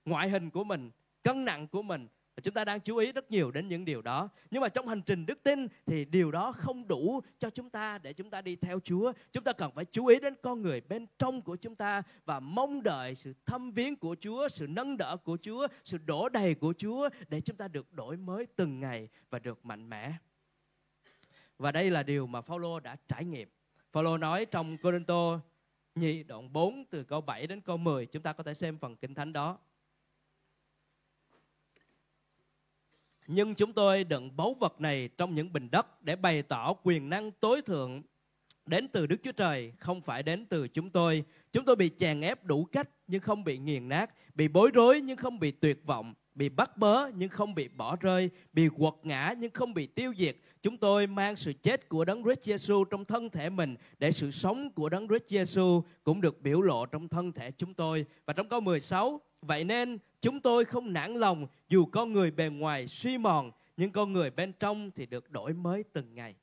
ngoại 0.04 0.30
hình 0.30 0.50
của 0.50 0.64
mình, 0.64 0.90
cân 1.22 1.44
nặng 1.44 1.68
của 1.68 1.82
mình 1.82 2.08
Chúng 2.42 2.54
ta 2.54 2.64
đang 2.64 2.80
chú 2.80 2.96
ý 2.96 3.12
rất 3.12 3.30
nhiều 3.30 3.50
đến 3.50 3.68
những 3.68 3.84
điều 3.84 4.02
đó. 4.02 4.28
Nhưng 4.50 4.62
mà 4.62 4.68
trong 4.68 4.88
hành 4.88 5.02
trình 5.02 5.26
đức 5.26 5.42
tin 5.42 5.66
thì 5.86 6.04
điều 6.04 6.30
đó 6.30 6.52
không 6.52 6.88
đủ 6.88 7.20
cho 7.38 7.50
chúng 7.50 7.70
ta 7.70 7.98
để 7.98 8.12
chúng 8.12 8.30
ta 8.30 8.40
đi 8.40 8.56
theo 8.56 8.80
Chúa. 8.80 9.12
Chúng 9.32 9.44
ta 9.44 9.52
cần 9.52 9.72
phải 9.74 9.84
chú 9.84 10.06
ý 10.06 10.20
đến 10.20 10.34
con 10.42 10.62
người 10.62 10.80
bên 10.80 11.06
trong 11.18 11.42
của 11.42 11.56
chúng 11.56 11.76
ta 11.76 12.02
và 12.24 12.40
mong 12.40 12.82
đợi 12.82 13.14
sự 13.14 13.34
thâm 13.46 13.72
viếng 13.72 13.96
của 13.96 14.16
Chúa, 14.20 14.48
sự 14.48 14.66
nâng 14.66 14.96
đỡ 14.96 15.16
của 15.24 15.38
Chúa, 15.42 15.66
sự 15.84 15.98
đổ 15.98 16.28
đầy 16.28 16.54
của 16.54 16.74
Chúa 16.78 17.08
để 17.28 17.40
chúng 17.40 17.56
ta 17.56 17.68
được 17.68 17.92
đổi 17.92 18.16
mới 18.16 18.46
từng 18.46 18.80
ngày 18.80 19.08
và 19.30 19.38
được 19.38 19.64
mạnh 19.64 19.88
mẽ. 19.88 20.12
Và 21.58 21.72
đây 21.72 21.90
là 21.90 22.02
điều 22.02 22.26
mà 22.26 22.40
Phaolô 22.40 22.80
đã 22.80 22.96
trải 23.08 23.24
nghiệm. 23.24 23.48
Phaolô 23.92 24.18
nói 24.18 24.46
trong 24.46 24.78
Corinto 24.78 25.40
nhị 25.94 26.22
đoạn 26.22 26.52
4 26.52 26.84
từ 26.90 27.04
câu 27.04 27.20
7 27.20 27.46
đến 27.46 27.60
câu 27.60 27.76
10, 27.76 28.06
chúng 28.06 28.22
ta 28.22 28.32
có 28.32 28.42
thể 28.42 28.54
xem 28.54 28.78
phần 28.78 28.96
kinh 28.96 29.14
thánh 29.14 29.32
đó. 29.32 29.58
Nhưng 33.26 33.54
chúng 33.54 33.72
tôi 33.72 34.04
đựng 34.04 34.36
báu 34.36 34.56
vật 34.60 34.80
này 34.80 35.08
trong 35.16 35.34
những 35.34 35.52
bình 35.52 35.68
đất 35.70 36.02
để 36.02 36.16
bày 36.16 36.42
tỏ 36.42 36.74
quyền 36.82 37.10
năng 37.10 37.30
tối 37.30 37.62
thượng 37.62 38.02
đến 38.66 38.88
từ 38.88 39.06
Đức 39.06 39.16
Chúa 39.22 39.32
Trời, 39.32 39.72
không 39.78 40.00
phải 40.00 40.22
đến 40.22 40.46
từ 40.46 40.68
chúng 40.68 40.90
tôi. 40.90 41.24
Chúng 41.52 41.64
tôi 41.64 41.76
bị 41.76 41.90
chèn 41.98 42.20
ép 42.20 42.44
đủ 42.44 42.64
cách 42.64 42.88
nhưng 43.06 43.20
không 43.20 43.44
bị 43.44 43.58
nghiền 43.58 43.88
nát, 43.88 44.10
bị 44.34 44.48
bối 44.48 44.70
rối 44.74 45.00
nhưng 45.00 45.16
không 45.16 45.38
bị 45.38 45.50
tuyệt 45.50 45.86
vọng, 45.86 46.14
bị 46.34 46.48
bắt 46.48 46.76
bớ 46.76 47.08
nhưng 47.16 47.28
không 47.28 47.54
bị 47.54 47.68
bỏ 47.68 47.96
rơi, 47.96 48.30
bị 48.52 48.68
quật 48.76 48.94
ngã 49.02 49.34
nhưng 49.38 49.50
không 49.50 49.74
bị 49.74 49.86
tiêu 49.86 50.12
diệt. 50.18 50.36
Chúng 50.62 50.76
tôi 50.76 51.06
mang 51.06 51.36
sự 51.36 51.52
chết 51.62 51.88
của 51.88 52.04
Đấng 52.04 52.22
Christ 52.22 52.48
Jesus 52.48 52.84
trong 52.84 53.04
thân 53.04 53.30
thể 53.30 53.50
mình 53.50 53.76
để 53.98 54.12
sự 54.12 54.30
sống 54.30 54.70
của 54.72 54.88
Đấng 54.88 55.08
Christ 55.08 55.32
Jesus 55.32 55.82
cũng 56.04 56.20
được 56.20 56.42
biểu 56.42 56.62
lộ 56.62 56.86
trong 56.86 57.08
thân 57.08 57.32
thể 57.32 57.50
chúng 57.50 57.74
tôi. 57.74 58.06
Và 58.26 58.32
trong 58.32 58.48
câu 58.48 58.60
16, 58.60 59.20
vậy 59.42 59.64
nên 59.64 59.98
chúng 60.20 60.40
tôi 60.40 60.64
không 60.64 60.92
nản 60.92 61.14
lòng 61.14 61.46
dù 61.68 61.86
con 61.86 62.12
người 62.12 62.30
bề 62.30 62.48
ngoài 62.48 62.88
suy 62.88 63.18
mòn 63.18 63.50
nhưng 63.76 63.90
con 63.90 64.12
người 64.12 64.30
bên 64.30 64.52
trong 64.52 64.90
thì 64.90 65.06
được 65.06 65.30
đổi 65.30 65.52
mới 65.52 65.84
từng 65.92 66.14
ngày. 66.14 66.34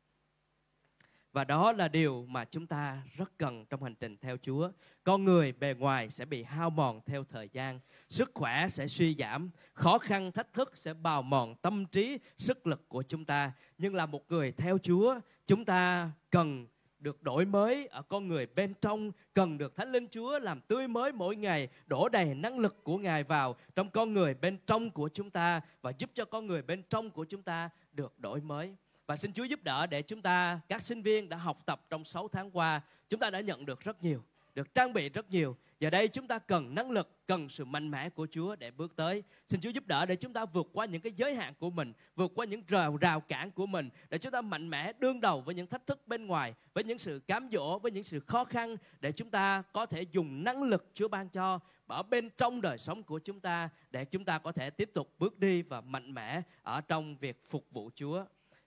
Và 1.31 1.43
đó 1.43 1.71
là 1.71 1.87
điều 1.87 2.25
mà 2.29 2.45
chúng 2.45 2.67
ta 2.67 3.01
rất 3.17 3.37
cần 3.37 3.65
trong 3.65 3.83
hành 3.83 3.95
trình 3.95 4.17
theo 4.17 4.37
Chúa. 4.37 4.71
Con 5.03 5.23
người 5.23 5.51
bề 5.51 5.73
ngoài 5.73 6.09
sẽ 6.09 6.25
bị 6.25 6.43
hao 6.43 6.69
mòn 6.69 7.01
theo 7.05 7.23
thời 7.23 7.49
gian, 7.53 7.79
sức 8.09 8.31
khỏe 8.33 8.67
sẽ 8.67 8.87
suy 8.87 9.15
giảm, 9.19 9.49
khó 9.73 9.97
khăn 9.97 10.31
thách 10.31 10.53
thức 10.53 10.77
sẽ 10.77 10.93
bào 10.93 11.21
mòn 11.21 11.55
tâm 11.55 11.85
trí, 11.85 12.17
sức 12.37 12.67
lực 12.67 12.89
của 12.89 13.03
chúng 13.03 13.25
ta. 13.25 13.51
Nhưng 13.77 13.95
là 13.95 14.05
một 14.05 14.31
người 14.31 14.51
theo 14.51 14.77
Chúa, 14.77 15.19
chúng 15.47 15.65
ta 15.65 16.11
cần 16.29 16.67
được 16.99 17.23
đổi 17.23 17.45
mới 17.45 17.87
ở 17.87 18.01
con 18.01 18.27
người 18.27 18.47
bên 18.55 18.73
trong 18.81 19.11
cần 19.33 19.57
được 19.57 19.75
thánh 19.75 19.91
linh 19.91 20.07
chúa 20.07 20.39
làm 20.39 20.61
tươi 20.61 20.87
mới 20.87 21.11
mỗi 21.11 21.35
ngày 21.35 21.67
đổ 21.85 22.09
đầy 22.09 22.35
năng 22.35 22.59
lực 22.59 22.83
của 22.83 22.97
ngài 22.97 23.23
vào 23.23 23.55
trong 23.75 23.89
con 23.89 24.13
người 24.13 24.33
bên 24.33 24.57
trong 24.67 24.91
của 24.91 25.09
chúng 25.13 25.29
ta 25.29 25.61
và 25.81 25.91
giúp 25.97 26.09
cho 26.13 26.25
con 26.25 26.47
người 26.47 26.61
bên 26.61 26.83
trong 26.89 27.09
của 27.09 27.25
chúng 27.25 27.43
ta 27.43 27.69
được 27.91 28.19
đổi 28.19 28.41
mới 28.41 28.75
và 29.09 29.15
xin 29.15 29.33
Chúa 29.33 29.43
giúp 29.43 29.63
đỡ 29.63 29.87
để 29.87 30.01
chúng 30.01 30.21
ta, 30.21 30.59
các 30.67 30.85
sinh 30.85 31.01
viên 31.01 31.29
đã 31.29 31.37
học 31.37 31.63
tập 31.65 31.85
trong 31.89 32.03
6 32.03 32.27
tháng 32.27 32.51
qua, 32.51 32.81
chúng 33.09 33.19
ta 33.19 33.29
đã 33.29 33.39
nhận 33.39 33.65
được 33.65 33.79
rất 33.79 34.03
nhiều, 34.03 34.23
được 34.55 34.73
trang 34.73 34.93
bị 34.93 35.09
rất 35.09 35.29
nhiều. 35.29 35.57
Giờ 35.79 35.89
đây 35.89 36.07
chúng 36.07 36.27
ta 36.27 36.39
cần 36.39 36.75
năng 36.75 36.91
lực, 36.91 37.27
cần 37.27 37.49
sự 37.49 37.65
mạnh 37.65 37.91
mẽ 37.91 38.09
của 38.09 38.27
Chúa 38.31 38.55
để 38.55 38.71
bước 38.71 38.95
tới. 38.95 39.23
Xin 39.47 39.59
Chúa 39.59 39.69
giúp 39.69 39.87
đỡ 39.87 40.05
để 40.05 40.15
chúng 40.15 40.33
ta 40.33 40.45
vượt 40.45 40.69
qua 40.73 40.85
những 40.85 41.01
cái 41.01 41.13
giới 41.15 41.35
hạn 41.35 41.53
của 41.59 41.69
mình, 41.69 41.93
vượt 42.15 42.31
qua 42.35 42.45
những 42.45 42.63
rào 42.67 42.97
rào 42.97 43.21
cản 43.21 43.51
của 43.51 43.65
mình 43.65 43.89
để 44.09 44.17
chúng 44.17 44.31
ta 44.31 44.41
mạnh 44.41 44.69
mẽ 44.69 44.93
đương 44.99 45.21
đầu 45.21 45.41
với 45.41 45.55
những 45.55 45.67
thách 45.67 45.87
thức 45.87 46.07
bên 46.07 46.27
ngoài, 46.27 46.53
với 46.73 46.83
những 46.83 46.97
sự 46.97 47.19
cám 47.27 47.49
dỗ, 47.51 47.79
với 47.79 47.91
những 47.91 48.03
sự 48.03 48.19
khó 48.19 48.43
khăn 48.43 48.75
để 48.99 49.11
chúng 49.11 49.29
ta 49.29 49.63
có 49.73 49.85
thể 49.85 50.01
dùng 50.01 50.43
năng 50.43 50.63
lực 50.63 50.91
Chúa 50.93 51.07
ban 51.07 51.29
cho 51.29 51.59
ở 51.87 52.03
bên 52.03 52.29
trong 52.37 52.61
đời 52.61 52.77
sống 52.77 53.03
của 53.03 53.19
chúng 53.19 53.39
ta 53.39 53.69
để 53.91 54.05
chúng 54.05 54.25
ta 54.25 54.39
có 54.39 54.51
thể 54.51 54.69
tiếp 54.69 54.91
tục 54.93 55.13
bước 55.19 55.39
đi 55.39 55.61
và 55.61 55.81
mạnh 55.81 56.13
mẽ 56.13 56.41
ở 56.63 56.81
trong 56.81 57.15
việc 57.17 57.43
phục 57.45 57.71
vụ 57.71 57.89
Chúa 57.95 58.25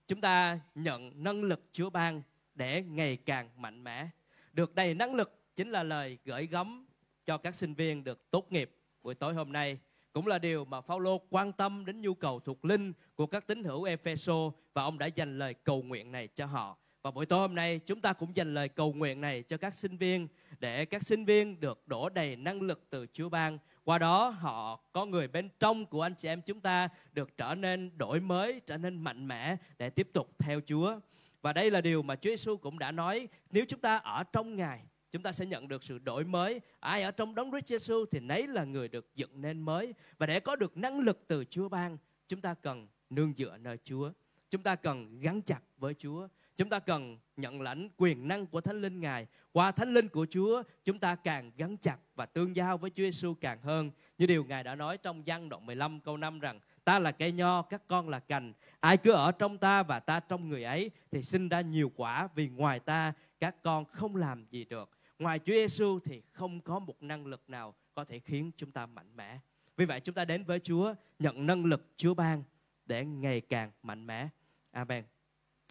chúng 0.08 0.20
ta 0.20 0.60
nhận 0.74 1.24
năng 1.24 1.42
lực 1.42 1.64
Chúa 1.72 1.90
ban 1.90 2.22
để 2.54 2.82
ngày 2.82 3.16
càng 3.16 3.50
mạnh 3.56 3.84
mẽ. 3.84 4.08
Được 4.52 4.74
đầy 4.74 4.94
năng 4.94 5.14
lực 5.14 5.56
chính 5.56 5.70
là 5.70 5.82
lời 5.82 6.18
gửi 6.24 6.46
gắm 6.46 6.86
cho 7.26 7.38
các 7.38 7.54
sinh 7.54 7.74
viên 7.74 8.04
được 8.04 8.30
tốt 8.30 8.52
nghiệp 8.52 8.70
buổi 9.02 9.14
tối 9.14 9.34
hôm 9.34 9.52
nay. 9.52 9.78
Cũng 10.12 10.26
là 10.26 10.38
điều 10.38 10.64
mà 10.64 10.80
Phaolô 10.80 11.18
quan 11.30 11.52
tâm 11.52 11.84
đến 11.84 12.00
nhu 12.00 12.14
cầu 12.14 12.40
thuộc 12.40 12.64
linh 12.64 12.92
của 13.14 13.26
các 13.26 13.46
tín 13.46 13.64
hữu 13.64 13.84
Epheso 13.84 14.50
và 14.74 14.82
ông 14.82 14.98
đã 14.98 15.06
dành 15.06 15.38
lời 15.38 15.54
cầu 15.54 15.82
nguyện 15.82 16.12
này 16.12 16.28
cho 16.28 16.46
họ. 16.46 16.78
Và 17.02 17.10
buổi 17.10 17.26
tối 17.26 17.38
hôm 17.38 17.54
nay, 17.54 17.80
chúng 17.86 18.00
ta 18.00 18.12
cũng 18.12 18.36
dành 18.36 18.54
lời 18.54 18.68
cầu 18.68 18.92
nguyện 18.92 19.20
này 19.20 19.42
cho 19.42 19.56
các 19.56 19.74
sinh 19.74 19.96
viên 19.96 20.28
để 20.58 20.84
các 20.84 21.02
sinh 21.02 21.24
viên 21.24 21.60
được 21.60 21.88
đổ 21.88 22.08
đầy 22.08 22.36
năng 22.36 22.62
lực 22.62 22.86
từ 22.90 23.06
Chúa 23.12 23.28
ban 23.28 23.58
qua 23.84 23.98
đó, 23.98 24.28
họ 24.28 24.76
có 24.92 25.04
người 25.04 25.28
bên 25.28 25.48
trong 25.58 25.86
của 25.86 26.02
anh 26.02 26.14
chị 26.14 26.28
em 26.28 26.42
chúng 26.42 26.60
ta 26.60 26.88
được 27.12 27.36
trở 27.36 27.54
nên 27.54 27.98
đổi 27.98 28.20
mới, 28.20 28.60
trở 28.66 28.76
nên 28.76 28.96
mạnh 28.96 29.28
mẽ 29.28 29.56
để 29.78 29.90
tiếp 29.90 30.08
tục 30.12 30.28
theo 30.38 30.60
Chúa 30.66 31.00
và 31.42 31.52
đây 31.52 31.70
là 31.70 31.80
điều 31.80 32.02
mà 32.02 32.16
Chúa 32.16 32.30
Giêsu 32.30 32.56
cũng 32.56 32.78
đã 32.78 32.92
nói, 32.92 33.28
nếu 33.50 33.64
chúng 33.68 33.80
ta 33.80 33.96
ở 33.96 34.24
trong 34.24 34.56
Ngài 34.56 34.80
chúng 35.12 35.22
ta 35.22 35.32
sẽ 35.32 35.46
nhận 35.46 35.68
được 35.68 35.82
sự 35.82 35.98
đổi 35.98 36.24
mới 36.24 36.60
ai 36.80 37.02
ở 37.02 37.10
trong 37.10 37.34
đấng 37.34 37.50
Christ 37.50 37.72
Jesus 37.72 38.04
thì 38.10 38.20
nấy 38.20 38.46
là 38.46 38.64
người 38.64 38.88
được 38.88 39.14
dựng 39.14 39.40
nên 39.40 39.60
mới 39.60 39.94
và 40.18 40.26
để 40.26 40.40
có 40.40 40.56
được 40.56 40.76
năng 40.76 41.00
lực 41.00 41.24
từ 41.26 41.44
Chúa 41.50 41.68
ban 41.68 41.98
chúng 42.28 42.40
ta 42.40 42.54
cần 42.54 42.88
nương 43.10 43.34
dựa 43.36 43.56
nơi 43.58 43.78
Chúa 43.84 44.12
chúng 44.50 44.62
ta 44.62 44.74
cần 44.74 45.20
gắn 45.20 45.42
chặt 45.42 45.60
với 45.78 45.94
Chúa 45.94 46.28
Chúng 46.56 46.68
ta 46.68 46.78
cần 46.78 47.18
nhận 47.36 47.60
lãnh 47.60 47.88
quyền 47.96 48.28
năng 48.28 48.46
của 48.46 48.60
Thánh 48.60 48.80
Linh 48.80 49.00
Ngài. 49.00 49.26
Qua 49.52 49.72
Thánh 49.72 49.94
Linh 49.94 50.08
của 50.08 50.26
Chúa, 50.30 50.62
chúng 50.84 50.98
ta 50.98 51.14
càng 51.14 51.50
gắn 51.56 51.76
chặt 51.76 51.96
và 52.14 52.26
tương 52.26 52.56
giao 52.56 52.78
với 52.78 52.90
Chúa 52.90 53.02
Giêsu 53.02 53.34
càng 53.34 53.62
hơn. 53.62 53.90
Như 54.18 54.26
điều 54.26 54.44
Ngài 54.44 54.64
đã 54.64 54.74
nói 54.74 54.98
trong 54.98 55.22
văn 55.26 55.48
đoạn 55.48 55.66
15 55.66 56.00
câu 56.00 56.16
5 56.16 56.40
rằng 56.40 56.60
Ta 56.84 56.98
là 56.98 57.12
cây 57.12 57.32
nho, 57.32 57.62
các 57.62 57.82
con 57.88 58.08
là 58.08 58.18
cành. 58.18 58.52
Ai 58.80 58.96
cứ 58.96 59.12
ở 59.12 59.32
trong 59.32 59.58
ta 59.58 59.82
và 59.82 60.00
ta 60.00 60.20
trong 60.20 60.48
người 60.48 60.64
ấy 60.64 60.90
thì 61.10 61.22
sinh 61.22 61.48
ra 61.48 61.60
nhiều 61.60 61.92
quả 61.96 62.28
vì 62.34 62.48
ngoài 62.48 62.80
ta 62.80 63.12
các 63.40 63.62
con 63.62 63.84
không 63.84 64.16
làm 64.16 64.44
gì 64.50 64.64
được. 64.64 64.90
Ngoài 65.22 65.38
Chúa 65.38 65.52
Giêsu 65.52 65.98
thì 66.04 66.22
không 66.32 66.60
có 66.60 66.78
một 66.78 67.02
năng 67.02 67.26
lực 67.26 67.50
nào 67.50 67.74
có 67.94 68.04
thể 68.04 68.18
khiến 68.18 68.50
chúng 68.56 68.72
ta 68.72 68.86
mạnh 68.86 69.16
mẽ. 69.16 69.38
Vì 69.76 69.84
vậy 69.84 70.00
chúng 70.00 70.14
ta 70.14 70.24
đến 70.24 70.44
với 70.44 70.60
Chúa, 70.60 70.94
nhận 71.18 71.46
năng 71.46 71.64
lực 71.64 71.92
Chúa 71.96 72.14
ban 72.14 72.42
để 72.86 73.04
ngày 73.04 73.40
càng 73.40 73.72
mạnh 73.82 74.06
mẽ. 74.06 74.28
Amen. 74.70 75.04